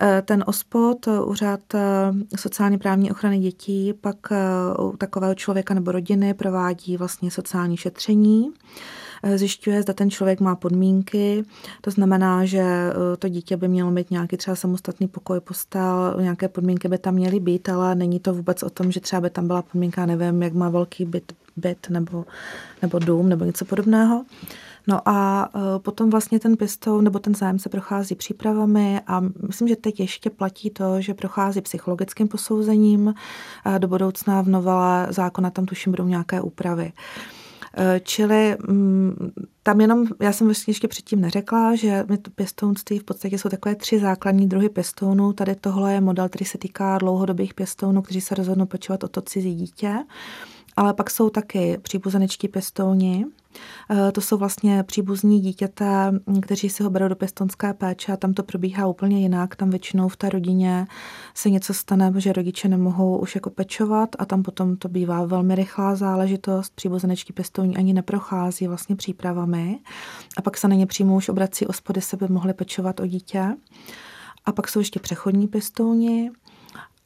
Eh, 0.00 0.22
ten 0.22 0.44
OSPOD, 0.46 1.06
úřad 1.24 1.60
eh, 1.74 1.80
sociálně 2.36 2.78
právní 2.78 3.10
ochrany 3.10 3.38
dětí, 3.38 3.92
pak 3.92 4.16
eh, 4.30 4.36
u 4.78 4.96
takového 4.96 5.34
člověka 5.34 5.74
nebo 5.74 5.92
rodiny 5.92 6.34
provádí 6.34 6.96
vlastně 6.96 7.30
sociální 7.30 7.76
šetření, 7.76 8.50
zjišťuje, 9.34 9.82
zda 9.82 9.92
ten 9.92 10.10
člověk 10.10 10.40
má 10.40 10.56
podmínky, 10.56 11.44
to 11.80 11.90
znamená, 11.90 12.44
že 12.44 12.64
to 13.18 13.28
dítě 13.28 13.56
by 13.56 13.68
mělo 13.68 13.90
mít 13.90 14.10
nějaký 14.10 14.36
třeba 14.36 14.56
samostatný 14.56 15.08
pokoj, 15.08 15.40
postel, 15.40 16.16
nějaké 16.20 16.48
podmínky 16.48 16.88
by 16.88 16.98
tam 16.98 17.14
měly 17.14 17.40
být, 17.40 17.68
ale 17.68 17.94
není 17.94 18.20
to 18.20 18.34
vůbec 18.34 18.62
o 18.62 18.70
tom, 18.70 18.92
že 18.92 19.00
třeba 19.00 19.20
by 19.20 19.30
tam 19.30 19.46
byla 19.46 19.62
podmínka, 19.62 20.06
nevím, 20.06 20.42
jak 20.42 20.52
má 20.52 20.68
velký 20.68 21.04
byt, 21.04 21.32
byt 21.56 21.86
nebo, 21.90 22.24
nebo 22.82 22.98
dům 22.98 23.28
nebo 23.28 23.44
něco 23.44 23.64
podobného. 23.64 24.24
No 24.86 25.08
a 25.08 25.48
e, 25.54 25.78
potom 25.78 26.10
vlastně 26.10 26.38
ten 26.40 26.56
pěstoun 26.56 27.04
nebo 27.04 27.18
ten 27.18 27.34
zájemce 27.34 27.68
prochází 27.68 28.14
přípravami 28.14 29.00
a 29.06 29.20
myslím, 29.46 29.68
že 29.68 29.76
teď 29.76 30.00
ještě 30.00 30.30
platí 30.30 30.70
to, 30.70 31.00
že 31.00 31.14
prochází 31.14 31.60
psychologickým 31.60 32.28
posouzením. 32.28 33.14
Do 33.78 33.88
budoucna 33.88 34.42
v 34.42 34.48
novele 34.48 35.06
zákona 35.10 35.50
tam 35.50 35.66
tuším 35.66 35.92
budou 35.92 36.06
nějaké 36.06 36.40
úpravy. 36.40 36.92
E, 36.92 37.41
čili 38.02 38.56
mm, 38.68 39.32
tam 39.62 39.80
jenom, 39.80 40.06
já 40.20 40.32
jsem 40.32 40.46
vlastně 40.46 40.70
ještě 40.70 40.88
předtím 40.88 41.20
neřekla, 41.20 41.74
že 41.74 42.04
my 42.08 42.18
to 42.18 42.30
pěstounství 42.30 42.98
v 42.98 43.04
podstatě 43.04 43.38
jsou 43.38 43.48
takové 43.48 43.74
tři 43.74 43.98
základní 43.98 44.48
druhy 44.48 44.68
pěstounů. 44.68 45.32
Tady 45.32 45.54
tohle 45.54 45.92
je 45.92 46.00
model, 46.00 46.28
který 46.28 46.44
se 46.44 46.58
týká 46.58 46.98
dlouhodobých 46.98 47.54
pěstounů, 47.54 48.02
kteří 48.02 48.20
se 48.20 48.34
rozhodnou 48.34 48.66
pečovat 48.66 49.04
o 49.04 49.08
to 49.08 49.20
cizí 49.20 49.54
dítě. 49.54 49.94
Ale 50.76 50.94
pak 50.94 51.10
jsou 51.10 51.30
taky 51.30 51.78
příbuzenečtí 51.82 52.48
pěstouni, 52.48 53.24
Eh, 53.24 53.41
to 54.12 54.20
jsou 54.20 54.36
vlastně 54.36 54.82
příbuzní 54.82 55.40
dítěte, 55.40 56.12
kteří 56.42 56.68
si 56.68 56.82
ho 56.82 56.90
berou 56.90 57.08
do 57.08 57.16
pěstonské 57.16 57.74
péče 57.74 58.12
a 58.12 58.16
tam 58.16 58.34
to 58.34 58.42
probíhá 58.42 58.86
úplně 58.86 59.20
jinak. 59.20 59.56
Tam 59.56 59.70
většinou 59.70 60.08
v 60.08 60.16
té 60.16 60.28
rodině 60.28 60.86
se 61.34 61.50
něco 61.50 61.74
stane, 61.74 62.12
že 62.16 62.32
rodiče 62.32 62.68
nemohou 62.68 63.18
už 63.18 63.34
jako 63.34 63.50
pečovat 63.50 64.08
a 64.18 64.24
tam 64.24 64.42
potom 64.42 64.76
to 64.76 64.88
bývá 64.88 65.24
velmi 65.24 65.54
rychlá 65.54 65.94
záležitost. 65.94 66.72
Příbuzenečky 66.74 67.32
pěstouni 67.32 67.76
ani 67.76 67.92
neprochází 67.92 68.66
vlastně 68.66 68.96
přípravami 68.96 69.78
a 70.36 70.42
pak 70.42 70.56
se 70.56 70.68
na 70.68 70.74
ně 70.74 70.86
přímo 70.86 71.16
už 71.16 71.28
obrací 71.28 71.66
ospody, 71.66 72.00
se 72.00 72.16
by 72.16 72.28
mohly 72.28 72.54
pečovat 72.54 73.00
o 73.00 73.06
dítě. 73.06 73.56
A 74.44 74.52
pak 74.52 74.68
jsou 74.68 74.78
ještě 74.78 75.00
přechodní 75.00 75.48
pěstouni, 75.48 76.30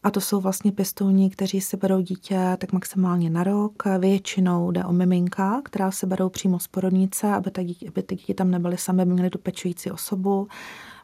a 0.06 0.10
to 0.10 0.20
jsou 0.20 0.40
vlastně 0.40 0.72
pěstouni, 0.72 1.30
kteří 1.30 1.60
si 1.60 1.76
berou 1.76 2.00
dítě 2.00 2.56
tak 2.58 2.72
maximálně 2.72 3.30
na 3.30 3.44
rok. 3.44 3.82
Většinou 3.98 4.70
jde 4.70 4.84
o 4.84 4.92
miminka, 4.92 5.62
která 5.64 5.90
se 5.90 6.06
berou 6.06 6.28
přímo 6.28 6.58
z 6.58 6.66
porodnice, 6.66 7.26
aby, 7.34 7.50
ta 7.50 7.62
dítě, 7.62 7.88
aby 7.88 8.02
ty 8.02 8.14
děti 8.14 8.34
tam 8.34 8.50
nebyly 8.50 8.78
sami, 8.78 9.04
měly 9.04 9.30
tu 9.30 9.38
pečující 9.38 9.90
osobu. 9.90 10.48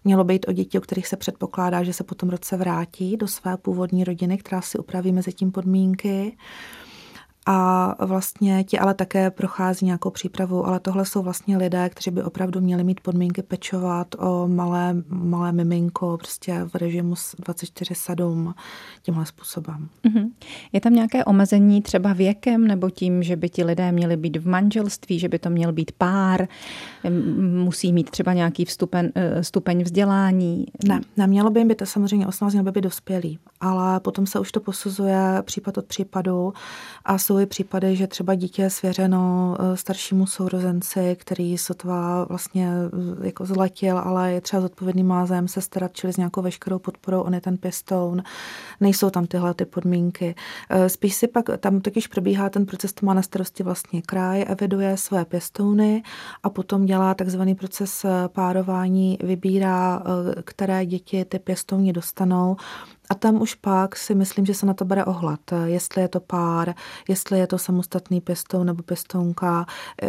Mělo 0.04 0.24
být 0.24 0.48
o 0.48 0.52
děti, 0.52 0.78
o 0.78 0.80
kterých 0.80 1.06
se 1.06 1.16
předpokládá, 1.16 1.82
že 1.82 1.92
se 1.92 2.04
potom 2.04 2.28
roce 2.28 2.56
vrátí 2.56 3.16
do 3.16 3.28
své 3.28 3.56
původní 3.56 4.04
rodiny, 4.04 4.38
která 4.38 4.60
si 4.60 4.78
upraví 4.78 5.12
mezi 5.12 5.32
tím 5.32 5.52
podmínky 5.52 6.36
a 7.46 8.06
vlastně 8.06 8.64
ti 8.64 8.78
ale 8.78 8.94
také 8.94 9.30
prochází 9.30 9.86
nějakou 9.86 10.10
přípravu, 10.10 10.66
ale 10.66 10.80
tohle 10.80 11.06
jsou 11.06 11.22
vlastně 11.22 11.56
lidé, 11.56 11.88
kteří 11.88 12.10
by 12.10 12.22
opravdu 12.22 12.60
měli 12.60 12.84
mít 12.84 13.00
podmínky 13.00 13.42
pečovat 13.42 14.14
o 14.18 14.48
malé, 14.48 14.96
malé 15.08 15.52
miminko 15.52 16.16
prostě 16.18 16.60
v 16.64 16.74
režimu 16.74 17.14
24-7 17.14 18.54
tímhle 19.02 19.26
způsobem. 19.26 19.88
Mm-hmm. 20.04 20.30
Je 20.72 20.80
tam 20.80 20.94
nějaké 20.94 21.24
omezení 21.24 21.82
třeba 21.82 22.12
věkem 22.12 22.66
nebo 22.66 22.90
tím, 22.90 23.22
že 23.22 23.36
by 23.36 23.48
ti 23.48 23.64
lidé 23.64 23.92
měli 23.92 24.16
být 24.16 24.36
v 24.36 24.48
manželství, 24.48 25.18
že 25.18 25.28
by 25.28 25.38
to 25.38 25.50
měl 25.50 25.72
být 25.72 25.92
pár, 25.92 26.48
musí 27.52 27.92
mít 27.92 28.10
třeba 28.10 28.32
nějaký 28.32 28.64
vstupen, 28.64 29.12
eh, 29.14 29.44
stupeň 29.44 29.82
vzdělání? 29.82 30.66
Ne, 30.84 31.00
nemělo 31.16 31.50
by 31.50 31.60
jim 31.60 31.68
být 31.68 31.78
to 31.78 31.86
samozřejmě 31.86 32.26
18, 32.26 32.52
mělo 32.52 32.64
by 32.64 32.70
být 32.70 32.84
dospělý, 32.84 33.38
ale 33.60 34.00
potom 34.00 34.26
se 34.26 34.40
už 34.40 34.52
to 34.52 34.60
posuzuje 34.60 35.42
případ 35.42 35.78
od 35.78 35.86
případu 35.86 36.52
a 37.04 37.18
jsou 37.18 37.31
i 37.38 37.46
případy, 37.46 37.96
že 37.96 38.06
třeba 38.06 38.34
dítě 38.34 38.62
je 38.62 38.70
svěřeno 38.70 39.56
eh, 39.60 39.76
staršímu 39.76 40.26
sourozenci, 40.26 41.16
který 41.20 41.58
sotva 41.58 42.24
vlastně 42.24 42.68
eh, 43.22 43.26
jako 43.26 43.44
zletěl, 43.44 43.98
ale 43.98 44.32
je 44.32 44.40
třeba 44.40 44.62
zodpovědný, 44.62 45.02
má 45.02 45.26
zájem 45.26 45.48
se 45.48 45.60
starat, 45.60 45.92
čili 45.92 46.12
s 46.12 46.16
nějakou 46.16 46.42
veškerou 46.42 46.78
podporou, 46.78 47.20
on 47.20 47.34
je 47.34 47.40
ten 47.40 47.56
pěstoun. 47.56 48.22
Nejsou 48.80 49.10
tam 49.10 49.26
tyhle 49.26 49.54
ty 49.54 49.64
podmínky. 49.64 50.34
Eh, 50.70 50.88
spíš 50.88 51.14
si 51.14 51.28
pak, 51.28 51.44
tam 51.58 51.80
totiž 51.80 52.06
probíhá 52.06 52.50
ten 52.50 52.66
proces, 52.66 52.92
to 52.92 53.06
má 53.06 53.14
na 53.14 53.22
starosti 53.22 53.62
vlastně 53.62 54.02
kraj, 54.02 54.44
eviduje 54.48 54.96
své 54.96 55.24
pěstouny 55.24 56.02
a 56.42 56.50
potom 56.50 56.86
dělá 56.86 57.14
takzvaný 57.14 57.54
proces 57.54 58.06
párování, 58.28 59.18
vybírá, 59.24 60.02
které 60.44 60.86
děti 60.86 61.24
ty 61.24 61.38
pěstouni 61.38 61.92
dostanou 61.92 62.56
a 63.12 63.14
tam 63.14 63.42
už 63.42 63.54
pak 63.54 63.96
si 63.96 64.14
myslím, 64.14 64.46
že 64.46 64.54
se 64.54 64.66
na 64.66 64.74
to 64.74 64.84
bere 64.84 65.04
ohled, 65.04 65.52
jestli 65.64 66.02
je 66.02 66.08
to 66.08 66.20
pár, 66.20 66.74
jestli 67.08 67.38
je 67.38 67.46
to 67.46 67.58
samostatný 67.58 68.20
pěstoun 68.20 68.66
nebo 68.66 68.82
pěstounka, 68.82 69.66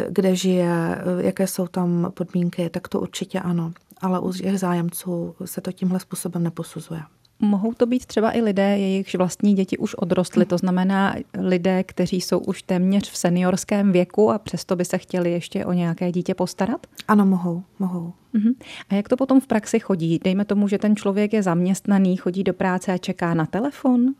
kde 0.10 0.36
žije, 0.36 1.02
jaké 1.18 1.48
jsou 1.48 1.68
tam 1.68 2.12
podmínky, 2.14 2.70
tak 2.70 2.88
to 2.88 3.00
určitě 3.00 3.40
ano. 3.40 3.72
Ale 4.02 4.20
u 4.20 4.34
těch 4.34 4.60
zájemců 4.60 5.36
se 5.46 5.62
to 5.62 5.72
tímhle 5.72 6.00
způsobem 6.00 6.44
neposuzuje. 6.44 7.02
Mohou 7.44 7.74
to 7.74 7.86
být 7.86 8.06
třeba 8.06 8.38
i 8.38 8.42
lidé, 8.42 8.78
jejichž 8.78 9.16
vlastní 9.16 9.54
děti 9.54 9.78
už 9.78 9.96
odrostly, 9.96 10.46
to 10.46 10.58
znamená 10.58 11.16
lidé, 11.38 11.84
kteří 11.84 12.22
jsou 12.22 12.40
už 12.40 12.62
téměř 12.62 13.12
v 13.12 13.18
seniorském 13.18 13.92
věku 13.92 14.32
a 14.32 14.40
přesto 14.40 14.76
by 14.76 14.86
se 14.86 14.98
chtěli 14.98 15.32
ještě 15.32 15.66
o 15.66 15.74
nějaké 15.74 16.12
dítě 16.12 16.34
postarat? 16.34 16.88
Ano, 17.08 17.26
mohou, 17.26 17.64
mohou. 17.80 18.14
Uh-huh. 18.36 18.54
A 18.90 18.96
jak 18.96 19.10
to 19.10 19.18
potom 19.18 19.42
v 19.42 19.48
praxi 19.48 19.80
chodí? 19.80 20.20
Dejme 20.24 20.46
tomu, 20.46 20.68
že 20.68 20.78
ten 20.78 20.96
člověk 20.96 21.34
je 21.34 21.44
zaměstnaný, 21.44 22.18
chodí 22.18 22.44
do 22.44 22.54
práce 22.54 22.94
a 22.94 22.98
čeká 22.98 23.34
na 23.34 23.46
telefon? 23.46 24.02
Uh, 24.02 24.14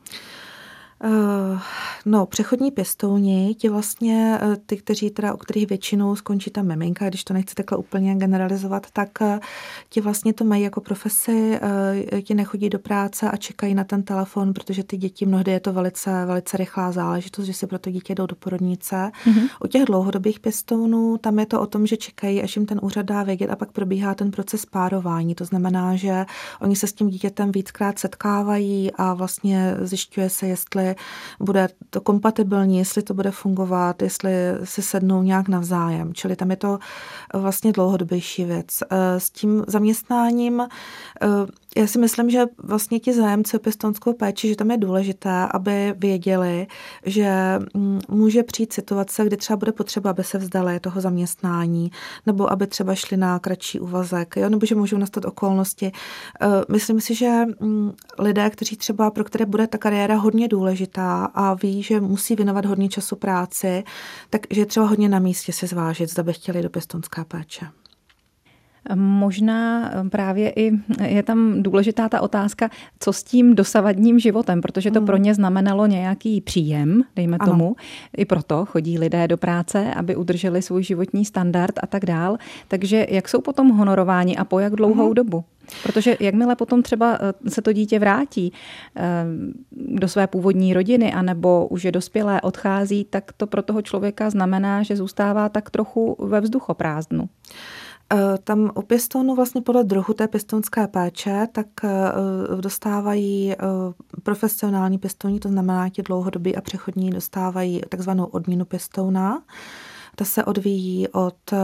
no, 2.06 2.26
přechodní 2.26 2.72
pěstouni, 2.72 3.56
ti 3.56 3.70
vlastně, 3.70 4.40
uh, 4.44 4.56
ty, 4.66 4.78
kteří 4.78 5.10
teda, 5.10 5.34
o 5.34 5.38
kterých 5.38 5.70
většinou 5.70 6.16
skončí 6.16 6.52
ta 6.52 6.62
miminka, 6.62 7.10
když 7.10 7.24
to 7.24 7.34
nechci 7.34 7.56
takhle 7.56 7.78
úplně 7.78 8.16
generalizovat, 8.16 8.88
tak 8.94 9.10
uh, 9.22 9.40
ti 9.90 10.02
vlastně 10.02 10.34
to 10.34 10.44
mají 10.44 10.64
jako 10.64 10.82
profesi, 10.82 11.60
ti 12.24 12.34
nechodí 12.34 12.70
do 12.70 12.80
práce 12.80 13.32
a 13.32 13.38
čekají 13.38 13.76
na 13.76 13.84
ten 13.84 14.04
telefon, 14.04 14.54
protože 14.54 14.84
ty 14.84 14.98
děti 14.98 15.26
mnohdy 15.26 15.52
je 15.52 15.60
to 15.60 15.74
velice, 15.74 16.26
velice 16.26 16.58
rychlá 16.58 16.92
záležitost, 16.92 17.46
že 17.46 17.54
si 17.54 17.68
pro 17.68 17.80
to 17.80 17.90
dítě 17.90 18.16
jdou 18.16 18.26
do 18.26 18.36
porodnice. 18.36 19.12
Mm-hmm. 19.26 19.50
U 19.64 19.68
těch 19.68 19.86
dlouhodobých 19.86 20.40
pěstounů, 20.40 21.18
tam 21.18 21.40
je 21.40 21.46
to 21.46 21.62
o 21.62 21.66
tom, 21.66 21.88
že 21.88 21.98
čekají, 21.98 22.44
až 22.44 22.56
jim 22.56 22.66
ten 22.66 22.80
úřad 22.82 23.06
dá 23.06 23.24
vědět 23.24 23.50
a 23.50 23.56
pak 23.56 23.72
probíhá 23.72 24.16
ten 24.16 24.32
proces 24.32 24.66
párování. 24.66 25.36
To 25.36 25.46
znamená, 25.46 25.96
že 25.96 26.26
oni 26.62 26.76
se 26.76 26.88
s 26.88 26.94
tím 26.94 27.10
dítětem 27.10 27.52
víckrát 27.52 28.00
setkávají 28.00 28.92
a 28.92 29.14
vlastně 29.14 29.76
zjišťuje 29.82 30.30
se, 30.30 30.48
jestli 30.48 30.93
bude 31.40 31.70
to 31.90 32.02
kompatibilní, 32.02 32.78
jestli 32.78 33.04
to 33.04 33.14
bude 33.14 33.32
fungovat, 33.32 34.02
jestli 34.02 34.32
si 34.64 34.82
sednou 34.82 35.22
nějak 35.22 35.48
navzájem. 35.48 36.14
Čili 36.14 36.36
tam 36.36 36.52
je 36.52 36.58
to 36.58 36.80
vlastně 37.34 37.72
dlouhodobější 37.72 38.44
věc. 38.46 38.68
Eh, 38.90 39.20
s 39.20 39.30
tím 39.30 39.64
zaměstnáním 39.68 40.62
eh, 40.62 40.68
já 41.78 41.88
si 41.88 42.00
myslím, 42.00 42.30
že 42.30 42.46
vlastně 42.58 43.00
ti 43.00 43.14
zájemci 43.14 43.58
o 43.58 43.60
pěstounskou 43.60 44.14
péči, 44.14 44.48
že 44.48 44.56
tam 44.56 44.72
je 44.72 44.78
důležité, 44.78 45.48
aby 45.52 45.94
věděli, 45.98 46.68
že 47.06 47.60
mm, 47.74 48.00
může 48.10 48.44
přijít 48.44 48.74
situace, 48.74 49.26
kdy 49.26 49.38
třeba 49.38 49.58
bude 49.58 49.72
potřeba, 49.72 50.10
aby 50.10 50.24
se 50.24 50.38
vzdali 50.38 50.80
toho 50.80 51.02
zaměstnání, 51.02 51.92
nebo 52.26 52.52
aby 52.52 52.68
třeba 52.68 52.96
šli 52.96 53.18
na 53.18 53.40
kratší 53.40 53.80
úvazek, 53.80 54.36
jo? 54.38 54.50
nebo 54.50 54.66
že 54.66 54.76
můžou 54.76 54.98
nastat 54.98 55.26
okolnosti. 55.26 55.92
Eh, 56.42 56.48
myslím 56.70 57.02
si, 57.02 57.16
že 57.16 57.42
mm, 57.60 57.92
lidé, 58.20 58.50
kteří 58.50 58.76
třeba, 58.76 59.12
pro 59.12 59.24
které 59.24 59.46
bude 59.46 59.68
ta 59.68 59.78
kariéra 59.78 60.16
hodně 60.16 60.48
důležitá 60.48 61.26
a 61.26 61.54
ví, 61.54 61.84
že 61.84 62.02
musí 62.02 62.36
věnovat 62.36 62.66
hodně 62.66 62.90
času 62.90 63.16
práci, 63.16 63.84
takže 64.30 64.62
je 64.62 64.66
třeba 64.66 64.86
hodně 64.86 65.10
na 65.10 65.20
místě 65.20 65.54
si 65.54 65.68
zvážit, 65.68 66.10
zda 66.10 66.24
by 66.24 66.34
chtěli 66.34 66.62
do 66.62 66.70
pěstounská 66.70 67.24
péče. 67.26 67.83
Možná 68.96 69.92
právě 70.10 70.54
i 70.56 70.72
je 71.04 71.24
tam 71.24 71.64
důležitá 71.64 72.10
ta 72.10 72.22
otázka, 72.22 72.70
co 73.00 73.14
s 73.14 73.24
tím 73.24 73.56
dosavadním 73.56 74.20
životem, 74.20 74.62
protože 74.62 74.92
to 74.92 75.02
pro 75.02 75.18
ně 75.18 75.34
znamenalo 75.34 75.88
nějaký 75.88 76.42
příjem, 76.42 77.04
dejme 77.16 77.38
ano. 77.40 77.52
tomu. 77.52 77.76
I 78.18 78.26
proto 78.26 78.66
chodí 78.66 79.00
lidé 79.00 79.28
do 79.28 79.38
práce, 79.38 79.94
aby 79.94 80.16
udrželi 80.16 80.62
svůj 80.62 80.84
životní 80.84 81.26
standard 81.26 81.80
a 81.84 81.88
tak 81.88 82.06
dál. 82.06 82.38
Takže 82.68 83.08
jak 83.10 83.30
jsou 83.30 83.42
potom 83.42 83.70
honorováni 83.70 84.38
a 84.38 84.46
po 84.46 84.60
jak 84.60 84.76
dlouhou 84.76 85.06
hmm. 85.06 85.14
dobu? 85.14 85.44
Protože 85.84 86.18
jakmile 86.20 86.56
potom 86.56 86.84
třeba 86.84 87.18
eh, 87.22 87.50
se 87.50 87.62
to 87.62 87.74
dítě 87.74 88.00
vrátí 88.00 88.54
eh, 88.96 89.26
do 89.72 90.08
své 90.08 90.28
původní 90.28 90.74
rodiny, 90.74 91.14
anebo 91.14 91.68
už 91.68 91.84
je 91.84 91.92
dospělé, 91.92 92.42
odchází, 92.42 93.06
tak 93.10 93.32
to 93.38 93.48
pro 93.48 93.62
toho 93.62 93.82
člověka 93.82 94.30
znamená, 94.30 94.84
že 94.84 94.96
zůstává 94.96 95.50
tak 95.50 95.70
trochu 95.70 96.18
ve 96.20 96.42
vzduchoprázdnu. 96.42 97.30
Tam 98.44 98.72
u 98.76 98.82
pěstounů 98.82 99.36
vlastně 99.36 99.62
podle 99.62 99.84
druhu 99.84 100.14
té 100.14 100.28
pěstounské 100.28 100.88
péče, 100.88 101.48
tak 101.52 101.68
dostávají 102.62 103.56
profesionální 104.24 104.98
pěstouni, 104.98 105.40
to 105.40 105.50
znamená 105.50 105.90
ti 105.90 106.04
dlouhodobí 106.04 106.56
a 106.56 106.62
přechodní 106.62 107.10
dostávají 107.10 107.82
takzvanou 107.90 108.26
odměnu 108.26 108.66
pěstouna. 108.66 109.44
Ta 110.16 110.26
se 110.26 110.46
odvíjí 110.46 111.08
od 111.08 111.54
eh, 111.54 111.58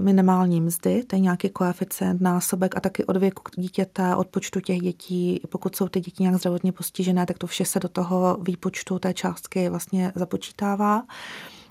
minimální 0.00 0.60
mzdy, 0.60 1.04
to 1.04 1.16
je 1.16 1.20
nějaký 1.20 1.48
koeficient, 1.48 2.20
násobek 2.20 2.76
a 2.76 2.80
taky 2.80 3.04
od 3.04 3.16
věku 3.16 3.42
dítěte, 3.56 4.16
od 4.16 4.26
počtu 4.26 4.60
těch 4.60 4.80
dětí. 4.80 5.40
Pokud 5.48 5.76
jsou 5.76 5.88
ty 5.88 6.00
děti 6.00 6.22
nějak 6.22 6.36
zdravotně 6.36 6.72
postižené, 6.72 7.26
tak 7.26 7.38
to 7.38 7.46
vše 7.46 7.64
se 7.64 7.80
do 7.80 7.88
toho 7.88 8.38
výpočtu 8.40 8.98
té 8.98 9.14
částky 9.14 9.68
vlastně 9.68 10.12
započítává. 10.14 11.02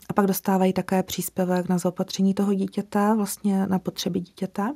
A 0.09 0.13
pak 0.13 0.25
dostávají 0.25 0.73
také 0.73 1.03
příspěvek 1.03 1.69
na 1.69 1.77
zaopatření 1.77 2.33
toho 2.33 2.53
dítěte, 2.53 3.13
vlastně 3.15 3.67
na 3.67 3.79
potřeby 3.79 4.19
dítěte. 4.19 4.73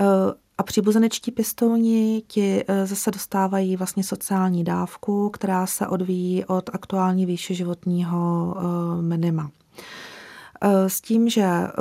Eh, 0.00 0.04
a 0.58 0.62
příbuzenečtí 0.62 1.30
pěstouni 1.30 2.22
ti 2.26 2.64
eh, 2.68 2.86
zase 2.86 3.10
dostávají 3.10 3.76
vlastně 3.76 4.04
sociální 4.04 4.64
dávku, 4.64 5.30
která 5.30 5.66
se 5.66 5.86
odvíjí 5.86 6.44
od 6.44 6.70
aktuální 6.72 7.26
výše 7.26 7.54
životního 7.54 8.54
minima. 9.00 9.50
Eh, 10.64 10.88
s 10.88 11.00
tím, 11.00 11.28
že 11.28 11.42
eh, 11.42 11.72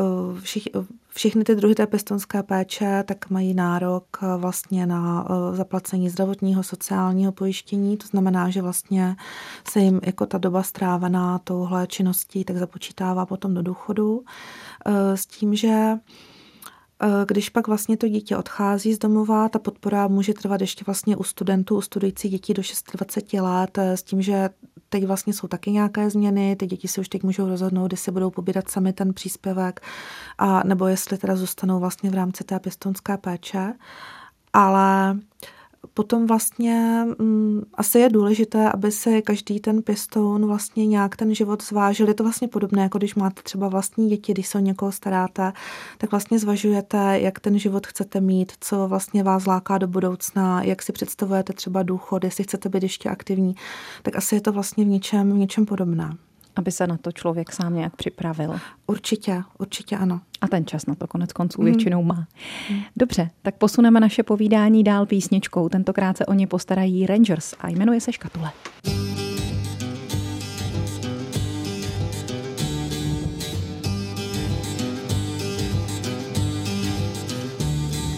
všich, 0.42 0.68
všechny 1.10 1.44
ty 1.44 1.56
druhy 1.56 1.76
té 1.76 1.88
pěstonské 1.88 2.44
péče 2.44 3.04
tak 3.08 3.30
mají 3.30 3.54
nárok 3.54 4.04
eh, 4.24 4.38
vlastně 4.38 4.86
na 4.86 5.28
zaplacení 5.54 6.10
zdravotního, 6.10 6.64
sociálního 6.64 7.32
pojištění. 7.32 7.98
To 7.98 8.08
znamená, 8.08 8.50
že 8.50 8.62
vlastně 8.62 9.16
se 9.70 9.80
jim 9.80 10.00
jako 10.04 10.26
ta 10.26 10.38
doba 10.38 10.64
strávená 10.64 11.40
touhle 11.40 11.88
činností 11.88 12.44
tak 12.44 12.58
započítává 12.58 13.26
potom 13.26 13.54
do 13.54 13.62
důchodu. 13.62 14.24
S 15.16 15.26
tím, 15.26 15.56
že 15.56 15.98
když 17.26 17.50
pak 17.50 17.68
vlastně 17.68 17.98
to 17.98 18.08
dítě 18.08 18.38
odchází 18.38 18.94
z 18.94 19.00
domova, 19.00 19.50
ta 19.50 19.60
podpora 19.60 20.08
může 20.08 20.34
trvat 20.34 20.62
ještě 20.62 20.84
vlastně 20.86 21.16
u 21.16 21.24
studentů, 21.24 21.78
u 21.78 21.82
studujících 21.82 22.32
dětí 22.32 22.54
do 22.54 22.62
26 22.94 23.34
let, 23.34 23.78
s 23.78 24.04
tím, 24.04 24.22
že 24.22 24.50
teď 24.92 25.06
vlastně 25.06 25.34
jsou 25.34 25.48
taky 25.48 25.72
nějaké 25.72 26.10
změny, 26.10 26.56
ty 26.56 26.68
děti 26.68 26.88
si 26.88 27.02
už 27.02 27.10
teď 27.10 27.24
můžou 27.24 27.48
rozhodnout, 27.48 27.88
kdy 27.88 27.98
si 27.98 28.12
budou 28.12 28.30
pobírat 28.30 28.70
sami 28.70 28.94
ten 28.94 29.14
příspěvek, 29.14 29.82
a 30.38 30.64
nebo 30.64 30.88
jestli 30.88 31.18
teda 31.18 31.36
zůstanou 31.36 31.80
vlastně 31.80 32.10
v 32.10 32.14
rámci 32.14 32.44
té 32.44 32.60
pěstounské 32.60 33.18
péče. 33.18 33.74
Ale 34.54 35.18
potom 35.94 36.28
vlastně 36.28 37.06
mm, 37.20 37.62
asi 37.74 38.00
je 38.00 38.10
důležité, 38.10 38.72
aby 38.72 38.92
se 38.92 39.22
každý 39.22 39.60
ten 39.60 39.82
pěstoun 39.82 40.46
vlastně 40.46 40.88
nějak 40.88 41.16
ten 41.16 41.36
život 41.36 41.64
zvážil. 41.64 42.08
Je 42.08 42.14
to 42.14 42.24
vlastně 42.24 42.48
podobné, 42.48 42.82
jako 42.84 42.98
když 42.98 43.16
máte 43.16 43.42
třeba 43.42 43.68
vlastní 43.68 44.10
děti, 44.10 44.32
když 44.34 44.48
se 44.48 44.58
o 44.58 44.62
někoho 44.62 44.92
staráte, 44.92 45.54
tak 45.98 46.12
vlastně 46.12 46.40
zvažujete, 46.40 47.20
jak 47.20 47.40
ten 47.40 47.60
život 47.60 47.88
chcete 47.88 48.22
mít, 48.22 48.52
co 48.60 48.88
vlastně 48.88 49.24
vás 49.24 49.46
láká 49.46 49.78
do 49.78 49.88
budoucna, 49.88 50.64
jak 50.64 50.82
si 50.82 50.92
představujete 50.92 51.54
třeba 51.54 51.84
důchod, 51.84 52.24
jestli 52.24 52.44
chcete 52.44 52.70
být 52.70 52.84
ještě 52.84 53.10
aktivní, 53.10 53.56
tak 54.04 54.16
asi 54.16 54.36
je 54.36 54.42
to 54.42 54.52
vlastně 54.52 54.86
v 54.86 54.88
něčem, 54.88 55.34
v 55.34 55.38
něčem 55.38 55.66
podobné. 55.66 56.18
Aby 56.56 56.72
se 56.72 56.88
na 56.88 56.98
to 56.98 57.12
člověk 57.12 57.52
sám 57.52 57.76
nějak 57.76 57.96
připravil. 57.96 58.60
Určitě, 58.88 59.44
určitě 59.60 59.98
ano. 59.98 60.22
A 60.42 60.48
ten 60.48 60.66
čas 60.66 60.86
na 60.86 60.96
to 60.96 61.08
konec 61.08 61.34
konců 61.34 61.62
mm. 61.62 61.66
většinou 61.66 62.04
má. 62.04 62.28
Dobře, 62.96 63.30
tak 63.42 63.56
posuneme 63.56 64.00
naše 64.00 64.24
povídání 64.24 64.84
dál 64.84 65.06
písničkou. 65.06 65.70
Tentokrát 65.70 66.18
se 66.18 66.26
o 66.26 66.34
ně 66.34 66.48
postarají 66.48 67.06
Rangers 67.06 67.54
a 67.60 67.70
jmenuje 67.70 68.02
se 68.02 68.14
Škatule. 68.14 68.52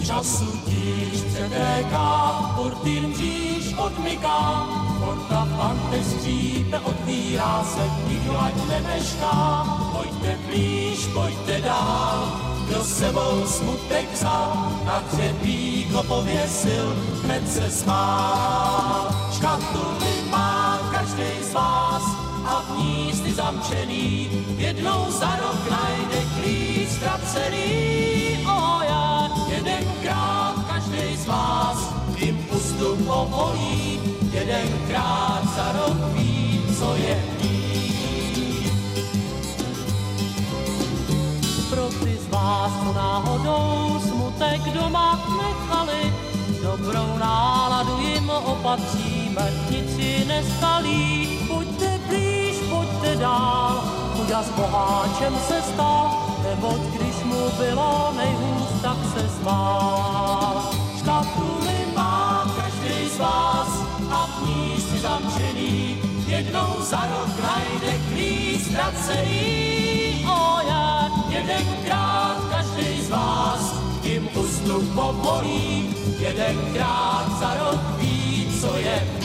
Času 0.05 0.59
tíž 0.65 1.21
přetéká, 1.21 2.31
portýr 2.55 3.07
mříž 3.07 3.73
odmyká, 3.77 4.67
porta 5.33 5.47
fante 5.57 6.03
skřípe, 6.03 6.79
otvírá 6.79 7.63
se, 7.63 7.91
nikdo 8.07 8.39
ať 8.39 8.53
nemešká. 8.69 9.65
Pojďte 9.91 10.37
blíž, 10.47 11.07
pojďte 11.13 11.61
dál, 11.61 12.41
kdo 12.67 12.83
sebou 12.83 13.43
smutek 13.45 14.13
vzal, 14.13 14.81
na 14.85 15.03
třepíko 15.11 16.03
pověsil, 16.03 16.95
hned 17.23 17.49
se 17.51 17.71
smál. 17.71 19.09
Škatuly 19.35 20.13
má 20.29 20.79
každý 20.91 21.43
z 21.49 21.53
vás 21.53 22.03
a 22.45 22.65
v 22.67 22.77
ní 22.77 23.13
jsi 23.13 23.33
zamčený, 23.33 24.29
jednou 24.57 25.05
za 25.09 25.35
rok 25.35 25.69
najde 25.71 26.25
klíč 26.35 26.89
ztracený. 26.89 28.45
O 28.45 28.81
já, 28.83 29.29
jedenkrát 29.49 30.55
každý 30.67 31.17
z 31.17 31.25
vás 31.25 31.93
jim 32.17 32.37
pustu 32.37 32.95
povolí, 32.95 33.99
jedenkrát 34.43 35.43
za 35.55 35.71
rok 35.71 35.97
ví, 36.13 36.61
co 36.79 36.95
je 36.95 37.23
mít. 37.41 38.73
Pro 41.69 41.87
ty 42.03 42.17
z 42.17 42.29
vás, 42.29 42.71
co 42.83 42.93
náhodou 42.93 43.99
smutek 44.07 44.61
doma 44.61 45.25
nechali, 45.37 46.13
dobrou 46.63 47.17
náladu 47.17 47.99
jim 47.99 48.29
opatříme, 48.29 49.53
nic 49.69 49.95
si 49.95 50.25
nestalí. 50.25 51.39
Pojďte 51.47 51.99
blíž, 52.07 52.55
pojďte 52.69 53.15
dál, 53.15 53.83
chuda 54.13 54.43
s 54.43 54.49
boháčem 54.49 55.33
se 55.47 55.61
stal, 55.61 56.11
neboť 56.49 56.81
když 56.81 57.23
mu 57.23 57.49
bylo 57.57 58.13
nejhůř, 58.17 58.81
tak 58.81 58.97
se 59.13 59.29
smál. 59.41 60.71
Škatuly 60.99 61.77
má 61.95 62.45
každý 62.55 63.09
z 63.09 63.19
vás 63.19 63.82
a 64.13 64.25
v 64.25 64.47
ní 64.47 64.77
si 64.77 64.97
zamčený, 64.99 65.97
jednou 66.27 66.71
za 66.79 67.01
rok 67.01 67.29
najde 67.41 67.97
klíč 68.13 68.61
ztracený. 68.61 70.25
O 70.29 70.59
já, 70.67 71.09
jedenkrát 71.29 72.37
každý 72.49 73.01
z 73.01 73.09
vás 73.09 73.73
tím 74.01 74.29
ústup 74.35 74.83
povolí, 74.95 75.95
jedenkrát 76.19 77.25
za 77.39 77.53
rok 77.53 77.81
ví, 77.97 78.47
co 78.61 78.77
je 78.77 79.22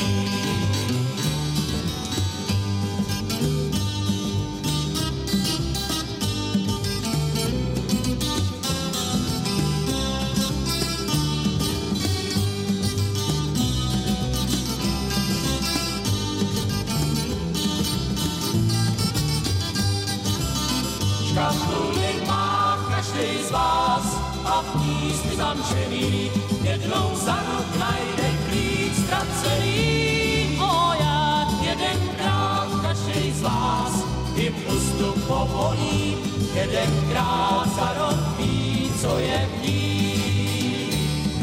zamčený, 25.48 26.30
jednou 26.60 27.16
za 27.16 27.40
rok 27.48 27.68
najde 27.80 28.28
klíč 28.48 28.92
ztracený. 29.00 30.60
O 30.60 30.92
já, 31.00 31.48
jedenkrát 31.64 32.68
každý 32.82 33.32
z 33.32 33.42
vás 33.42 33.92
jim 34.36 34.54
ústup 34.68 35.16
povolí, 35.24 36.16
jedenkrát 36.54 37.64
za 37.76 37.88
rok 37.96 38.20
ví, 38.38 38.92
co 39.00 39.18
je 39.18 39.48
v 39.48 39.64
ní. 39.64 39.88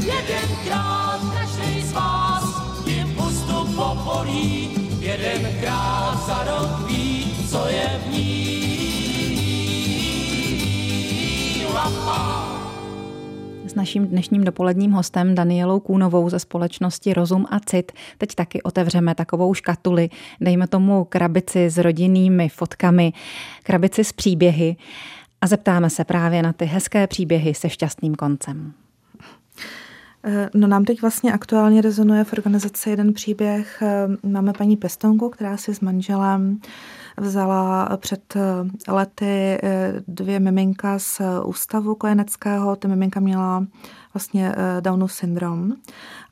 Jedenkrát 0.05 1.19
každý 1.33 1.81
z 1.81 1.91
vás 1.93 2.45
jim 2.85 3.09
ústup 3.17 3.75
povolí, 3.75 4.69
jedenkrát 5.01 6.21
za 6.27 6.43
rok 6.45 6.87
ví, 6.87 7.33
co 7.49 7.67
je 7.67 8.01
v 8.05 8.13
ní. 8.13 8.45
S 11.85 12.35
naším 13.86 14.08
dnešním 14.08 14.43
dopoledním 14.43 14.91
hostem 14.91 15.36
Danielou 15.36 15.80
Kůnovou 15.80 16.30
ze 16.30 16.39
společnosti 16.39 17.13
Rozum 17.13 17.45
a 17.50 17.60
Cit 17.60 17.91
teď 18.17 18.36
taky 18.36 18.62
otevřeme 18.63 19.15
takovou 19.15 19.54
škatuli, 19.54 20.10
dejme 20.41 20.67
tomu 20.67 21.04
krabici 21.04 21.69
s 21.69 21.78
rodinnými 21.78 22.50
fotkami, 22.50 23.13
krabici 23.63 24.04
s 24.04 24.13
příběhy 24.13 24.76
a 25.41 25.48
zeptáme 25.48 25.89
se 25.89 26.04
právě 26.04 26.43
na 26.43 26.54
ty 26.54 26.65
hezké 26.65 27.08
příběhy 27.08 27.54
se 27.54 27.69
šťastným 27.69 28.15
koncem. 28.15 28.74
Eh, 30.24 30.50
no 30.54 30.67
nám 30.67 30.86
teď 30.86 31.02
vlastně 31.02 31.34
aktuálně 31.34 31.82
rezonuje 31.82 32.24
v 32.24 32.34
organizaci 32.34 32.89
jeden 32.89 33.13
příběh. 33.13 33.82
Eh, 33.82 34.28
máme 34.28 34.54
paní 34.54 34.78
Pestonku, 34.78 35.30
která 35.30 35.58
si 35.58 35.76
s 35.76 35.80
manželem 35.80 36.60
vzala 37.17 37.97
před 37.97 38.36
eh, 38.36 38.91
lety 38.91 39.60
dvě 40.08 40.39
miminka 40.39 40.99
z 40.99 41.21
ústavu 41.45 41.95
kojeneckého. 41.95 42.75
Ty 42.75 42.88
miminka 42.88 43.19
měla 43.19 43.65
vlastně 44.13 44.56
Downův 44.80 45.13
syndrom. 45.13 45.73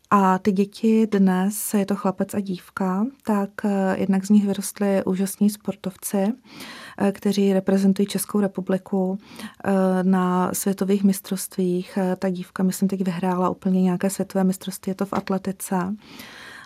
A 0.09 0.37
ty 0.37 0.51
děti 0.51 1.07
dnes, 1.07 1.73
je 1.73 1.85
to 1.85 1.95
chlapec 1.95 2.33
a 2.33 2.39
dívka, 2.39 3.05
tak 3.23 3.49
jednak 3.95 4.25
z 4.25 4.29
nich 4.29 4.45
vyrostly 4.45 5.03
úžasní 5.05 5.49
sportovci. 5.49 6.33
kteří 7.11 7.53
reprezentují 7.53 8.07
Českou 8.07 8.39
republiku 8.39 9.17
na 10.03 10.53
světových 10.53 11.03
mistrovstvích. 11.03 11.97
Ta 12.19 12.29
dívka, 12.29 12.63
myslím, 12.63 12.89
teď 12.89 13.05
vyhrála 13.05 13.49
úplně 13.49 13.81
nějaké 13.81 14.09
světové 14.09 14.43
mistrovství, 14.43 14.89
je 14.89 14.95
to 14.95 15.05
v 15.05 15.13
atletice. 15.13 15.75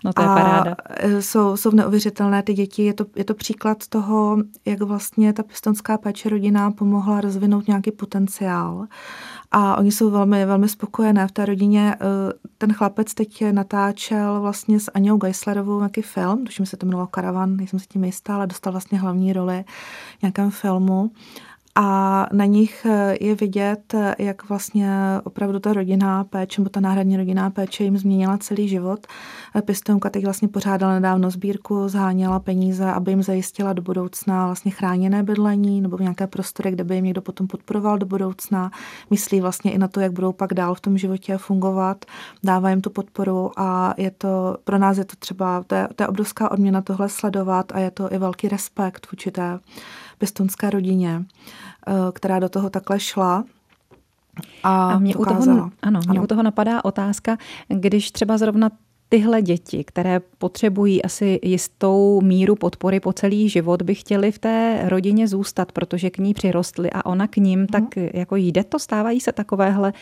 No 0.06 0.14
to 0.14 0.22
je 0.22 0.28
a 0.28 0.36
paráda. 0.36 0.76
Jsou, 1.20 1.58
jsou 1.58 1.72
neuvěřitelné 1.72 2.44
ty 2.44 2.54
děti. 2.54 2.84
Je 2.84 2.94
to, 2.94 3.06
je 3.16 3.24
to 3.24 3.34
příklad 3.34 3.88
toho, 3.88 4.38
jak 4.66 4.82
vlastně 4.82 5.34
ta 5.34 5.44
pistonská 5.44 5.98
péče 5.98 6.30
rodina 6.30 6.72
pomohla 6.72 7.22
rozvinout 7.22 7.68
nějaký 7.68 7.92
potenciál. 7.92 8.88
A 9.52 9.78
oni 9.78 9.92
jsou 9.92 10.10
velmi, 10.10 10.46
velmi 10.46 10.70
spokojené 10.70 11.28
v 11.28 11.32
té 11.32 11.46
rodině. 11.46 11.96
Eh, 11.96 12.34
ten 12.58 12.74
chlapec 12.74 13.14
teď 13.14 13.44
natáčel 13.52 14.42
vlastně 14.42 14.80
s 14.80 14.92
Aňou 14.92 15.18
Geislerovou 15.18 15.78
nějaký 15.78 16.02
film, 16.02 16.46
tuším 16.46 16.66
se 16.66 16.78
to 16.78 16.86
jmenovalo 16.86 17.08
Karavan, 17.08 17.58
nejsem 17.58 17.80
si 17.80 17.88
tím 17.88 18.04
jistá, 18.04 18.36
ale 18.36 18.48
dostal 18.48 18.74
vlastně 18.74 19.00
hlavní 19.00 19.34
roli 19.34 19.66
v 20.20 20.22
nějakém 20.22 20.52
filmu 20.52 21.12
a 21.80 22.28
na 22.34 22.46
nich 22.46 22.86
eh, 22.86 23.18
je 23.22 23.36
vidět, 23.36 23.94
eh, 23.94 24.16
jak 24.20 24.50
vlastně 24.50 24.90
opravdu 25.24 25.60
ta 25.60 25.74
rodinná 25.74 26.24
péče, 26.24 26.62
nebo 26.62 26.70
ta 26.70 26.80
náhradní 26.80 27.18
rodinná 27.18 27.50
péče 27.50 27.84
jim 27.84 27.98
změnila 27.98 28.38
celý 28.38 28.68
život. 28.68 29.08
Eh, 29.56 29.62
Pistonka 29.62 30.10
teď 30.10 30.24
vlastně 30.24 30.48
pořádala 30.48 30.94
nedávno 30.94 31.32
sbírku, 31.32 31.88
zháněla 31.88 32.40
peníze, 32.40 32.86
aby 32.86 33.12
jim 33.12 33.24
zajistila 33.24 33.74
do 33.74 33.82
budoucna 33.82 34.46
vlastně 34.46 34.72
chráněné 34.72 35.24
bydlení 35.24 35.82
nebo 35.82 35.98
nějaké 35.98 36.28
prostory, 36.28 36.72
kde 36.72 36.84
by 36.84 36.96
jim 36.96 37.06
někdo 37.06 37.22
potom 37.22 37.48
podporoval 37.48 37.98
do 37.98 38.06
budoucna. 38.06 38.72
Myslí 39.10 39.42
vlastně 39.42 39.72
i 39.72 39.78
na 39.78 39.88
to, 39.88 40.00
jak 40.00 40.12
budou 40.12 40.32
pak 40.32 40.54
dál 40.54 40.76
v 40.76 40.82
tom 40.82 40.98
životě 40.98 41.38
fungovat, 41.38 42.06
dává 42.44 42.70
jim 42.70 42.82
tu 42.82 42.90
podporu 42.90 43.52
a 43.58 43.94
je 43.98 44.12
to, 44.12 44.58
pro 44.64 44.78
nás 44.78 44.98
je 44.98 45.06
to 45.06 45.16
třeba, 45.20 45.64
to 45.68 45.76
je, 45.76 45.88
to 45.96 46.04
je 46.04 46.08
obrovská 46.08 46.52
odměna 46.52 46.82
tohle 46.82 47.10
sledovat 47.10 47.72
a 47.72 47.80
je 47.80 47.92
to 47.92 48.14
i 48.14 48.18
velký 48.18 48.48
respekt 48.48 49.08
v 49.08 49.14
určité 49.14 49.60
pěstounské 50.18 50.70
rodině, 50.70 51.26
eh, 51.88 51.92
která 52.14 52.40
do 52.40 52.50
toho 52.50 52.70
takhle 52.70 53.00
šla. 53.00 53.44
A, 54.64 54.92
a 54.92 55.00
mě 55.00 55.16
u 55.16 55.26
toho, 55.26 55.42
ano, 55.82 56.00
mě 56.10 56.18
ano. 56.18 56.24
u 56.24 56.28
toho 56.28 56.44
napadá 56.44 56.86
otázka, 56.86 57.38
když 57.68 58.12
třeba 58.12 58.38
zrovna 58.38 58.70
tyhle 59.10 59.42
děti, 59.42 59.84
které 59.84 60.20
potřebují 60.38 61.04
asi 61.04 61.40
jistou 61.44 62.22
míru 62.22 62.56
podpory 62.56 63.00
po 63.00 63.14
celý 63.14 63.50
život, 63.50 63.82
by 63.82 63.96
chtěli 63.96 64.32
v 64.32 64.40
té 64.40 64.82
rodině 64.86 65.28
zůstat, 65.28 65.72
protože 65.72 66.10
k 66.10 66.18
ní 66.18 66.34
přirostly 66.34 66.90
a 66.92 67.06
ona 67.06 67.28
k 67.28 67.38
ním, 67.38 67.60
mm. 67.60 67.68
tak 67.68 67.84
jako 68.14 68.36
jde 68.36 68.64
to, 68.64 68.80
stávají 68.80 69.20
se 69.20 69.32
takovéhle 69.32 69.94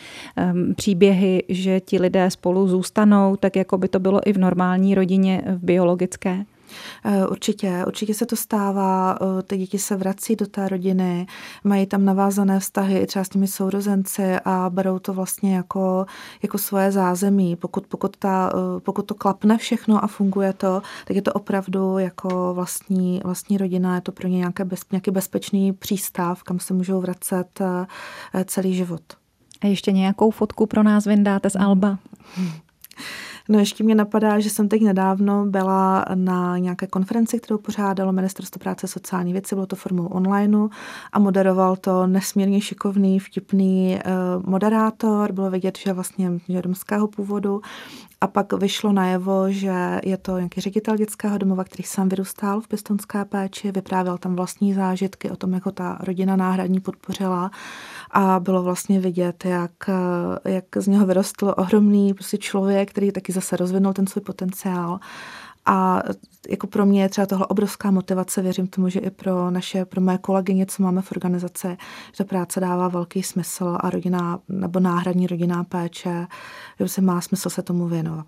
um, 0.52 0.74
příběhy, 0.74 1.42
že 1.48 1.80
ti 1.80 2.00
lidé 2.00 2.30
spolu 2.30 2.68
zůstanou, 2.68 3.36
tak 3.36 3.56
jako 3.56 3.78
by 3.78 3.88
to 3.88 3.98
bylo 4.00 4.20
i 4.28 4.32
v 4.32 4.38
normální 4.38 4.94
rodině, 4.94 5.42
v 5.46 5.64
biologické? 5.64 6.44
Eh, 7.04 7.26
určitě, 7.26 7.84
určitě 7.86 8.14
se 8.14 8.26
to 8.26 8.36
stává, 8.36 9.18
eh, 9.20 9.42
ty 9.42 9.56
děti 9.56 9.78
se 9.78 9.96
vrací 9.96 10.36
do 10.36 10.46
té 10.46 10.68
rodiny, 10.68 11.26
mají 11.64 11.86
tam 11.86 12.04
navázané 12.04 12.60
vztahy 12.60 13.06
třeba 13.06 13.24
s 13.24 13.28
těmi 13.28 13.46
sourozenci 13.46 14.36
a 14.44 14.70
berou 14.70 14.98
to 14.98 15.14
vlastně 15.14 15.56
jako, 15.56 16.06
jako 16.42 16.58
svoje 16.58 16.92
zázemí. 16.92 17.56
Pokud, 17.56 17.86
pokud, 17.86 18.16
ta, 18.16 18.52
eh, 18.54 18.80
pokud 18.80 19.02
to 19.02 19.14
klapne 19.14 19.58
všechno 19.58 20.04
a 20.04 20.06
funguje 20.06 20.52
to, 20.52 20.82
tak 21.04 21.16
je 21.16 21.22
to 21.22 21.32
opravdu 21.32 21.98
jako 21.98 22.54
vlastní, 22.54 23.20
vlastní 23.24 23.58
rodina, 23.58 23.94
je 23.94 24.00
to 24.00 24.12
pro 24.12 24.28
ně 24.28 24.38
nějaké 24.38 24.64
bez, 24.64 24.80
nějaký 24.92 25.10
bezpečný 25.10 25.72
přístav, 25.72 26.42
kam 26.42 26.60
se 26.60 26.74
můžou 26.74 27.00
vracet 27.00 27.60
celý 28.44 28.74
život. 28.74 29.02
A 29.60 29.66
ještě 29.66 29.92
nějakou 29.92 30.30
fotku 30.30 30.66
pro 30.66 30.82
nás 30.82 31.04
vyndáte 31.04 31.50
z 31.50 31.56
Alba? 31.56 31.98
No 33.48 33.58
ještě 33.58 33.84
mě 33.84 33.94
napadá, 33.94 34.40
že 34.40 34.50
jsem 34.50 34.68
teď 34.68 34.82
nedávno 34.82 35.46
byla 35.46 36.04
na 36.14 36.58
nějaké 36.58 36.86
konferenci, 36.86 37.38
kterou 37.38 37.58
pořádalo 37.58 38.12
Ministerstvo 38.12 38.58
práce 38.58 38.86
a 38.86 38.88
sociální 38.88 39.32
věci, 39.32 39.54
bylo 39.54 39.66
to 39.66 39.76
formou 39.76 40.06
online 40.06 40.68
a 41.12 41.18
moderoval 41.18 41.76
to 41.76 42.06
nesmírně 42.06 42.60
šikovný, 42.60 43.18
vtipný 43.18 43.98
uh, 44.06 44.50
moderátor. 44.50 45.32
Bylo 45.32 45.50
vidět, 45.50 45.78
že 45.78 45.92
vlastně 45.92 46.30
je 46.48 46.60
romského 46.60 47.08
původu. 47.08 47.60
A 48.20 48.26
pak 48.26 48.52
vyšlo 48.52 48.92
najevo, 48.92 49.50
že 49.50 50.00
je 50.04 50.16
to 50.16 50.36
nějaký 50.36 50.60
ředitel 50.60 50.96
dětského 50.96 51.38
domova, 51.38 51.64
který 51.64 51.84
sám 51.84 52.08
vyrůstal 52.08 52.60
v 52.60 52.68
pěstonské 52.68 53.24
péči, 53.24 53.72
vyprávěl 53.72 54.18
tam 54.18 54.36
vlastní 54.36 54.74
zážitky 54.74 55.30
o 55.30 55.36
tom, 55.36 55.52
jak 55.52 55.66
ho 55.66 55.72
ta 55.72 55.98
rodina 56.00 56.36
náhradní 56.36 56.80
podpořila. 56.80 57.50
A 58.10 58.40
bylo 58.40 58.62
vlastně 58.62 59.00
vidět, 59.00 59.44
jak, 59.44 59.70
jak 60.44 60.64
z 60.76 60.86
něho 60.86 61.06
vyrostl 61.06 61.54
ohromný 61.56 62.14
prostě 62.14 62.38
člověk, 62.38 62.90
který 62.90 63.12
taky 63.12 63.32
zase 63.40 63.56
rozvinul 63.56 63.92
ten 63.92 64.06
svůj 64.06 64.22
potenciál. 64.22 65.00
A 65.66 66.02
jako 66.48 66.66
pro 66.66 66.86
mě 66.86 67.02
je 67.02 67.08
třeba 67.08 67.26
tohle 67.26 67.46
obrovská 67.46 67.90
motivace, 67.90 68.42
věřím 68.42 68.66
tomu, 68.66 68.88
že 68.88 69.00
i 69.00 69.10
pro 69.10 69.50
naše, 69.50 69.84
pro 69.84 70.00
moje 70.00 70.18
kolegyně, 70.18 70.66
co 70.66 70.82
máme 70.82 71.02
v 71.02 71.12
organizaci, 71.12 71.68
že 72.12 72.18
ta 72.18 72.24
práce 72.24 72.60
dává 72.60 72.88
velký 72.88 73.22
smysl 73.22 73.78
a 73.80 73.90
rodina, 73.90 74.38
nebo 74.48 74.80
náhradní 74.80 75.26
rodinná 75.26 75.64
péče, 75.64 76.26
že 76.80 76.88
se 76.88 77.00
má 77.00 77.20
smysl 77.20 77.50
se 77.50 77.62
tomu 77.62 77.88
věnovat. 77.88 78.26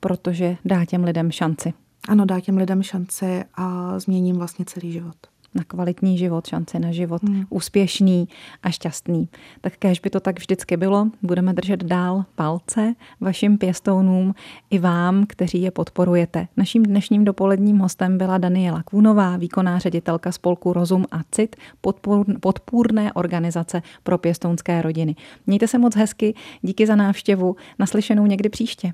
Protože 0.00 0.56
dá 0.64 0.84
těm 0.84 1.04
lidem 1.04 1.30
šanci. 1.30 1.72
Ano, 2.08 2.24
dá 2.24 2.40
těm 2.40 2.56
lidem 2.56 2.82
šanci 2.82 3.44
a 3.54 3.98
změním 3.98 4.36
vlastně 4.36 4.64
celý 4.64 4.92
život 4.92 5.16
na 5.54 5.64
kvalitní 5.64 6.18
život, 6.18 6.46
šanci 6.46 6.78
na 6.78 6.92
život 6.92 7.22
hmm. 7.22 7.44
úspěšný 7.50 8.28
a 8.62 8.70
šťastný. 8.70 9.28
Tak 9.60 9.76
kéž 9.76 10.00
by 10.00 10.10
to 10.10 10.20
tak 10.20 10.38
vždycky 10.38 10.76
bylo, 10.76 11.08
budeme 11.22 11.52
držet 11.52 11.84
dál 11.84 12.24
palce 12.34 12.94
vašim 13.20 13.58
pěstounům 13.58 14.34
i 14.70 14.78
vám, 14.78 15.26
kteří 15.26 15.62
je 15.62 15.70
podporujete. 15.70 16.48
Naším 16.56 16.82
dnešním 16.82 17.24
dopoledním 17.24 17.78
hostem 17.78 18.18
byla 18.18 18.38
Daniela 18.38 18.82
Kůnová, 18.82 19.36
výkonná 19.36 19.78
ředitelka 19.78 20.32
spolku 20.32 20.72
Rozum 20.72 21.04
a 21.10 21.20
Cit, 21.30 21.56
podpůr, 21.80 22.26
podpůrné 22.40 23.12
organizace 23.12 23.82
pro 24.02 24.18
pěstounské 24.18 24.82
rodiny. 24.82 25.16
Mějte 25.46 25.68
se 25.68 25.78
moc 25.78 25.96
hezky, 25.96 26.34
díky 26.62 26.86
za 26.86 26.96
návštěvu, 26.96 27.56
naslyšenou 27.78 28.26
někdy 28.26 28.48
příště. 28.48 28.92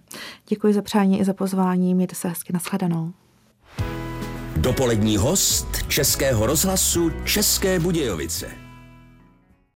Děkuji 0.48 0.74
za 0.74 0.82
přání 0.82 1.20
i 1.20 1.24
za 1.24 1.34
pozvání, 1.34 1.94
mějte 1.94 2.14
se 2.14 2.28
hezky, 2.28 2.52
nashledanou. 2.52 3.12
Dopolední 4.60 5.16
host 5.16 5.66
Českého 5.88 6.46
rozhlasu 6.46 7.10
České 7.24 7.78
Budějovice. 7.78 8.59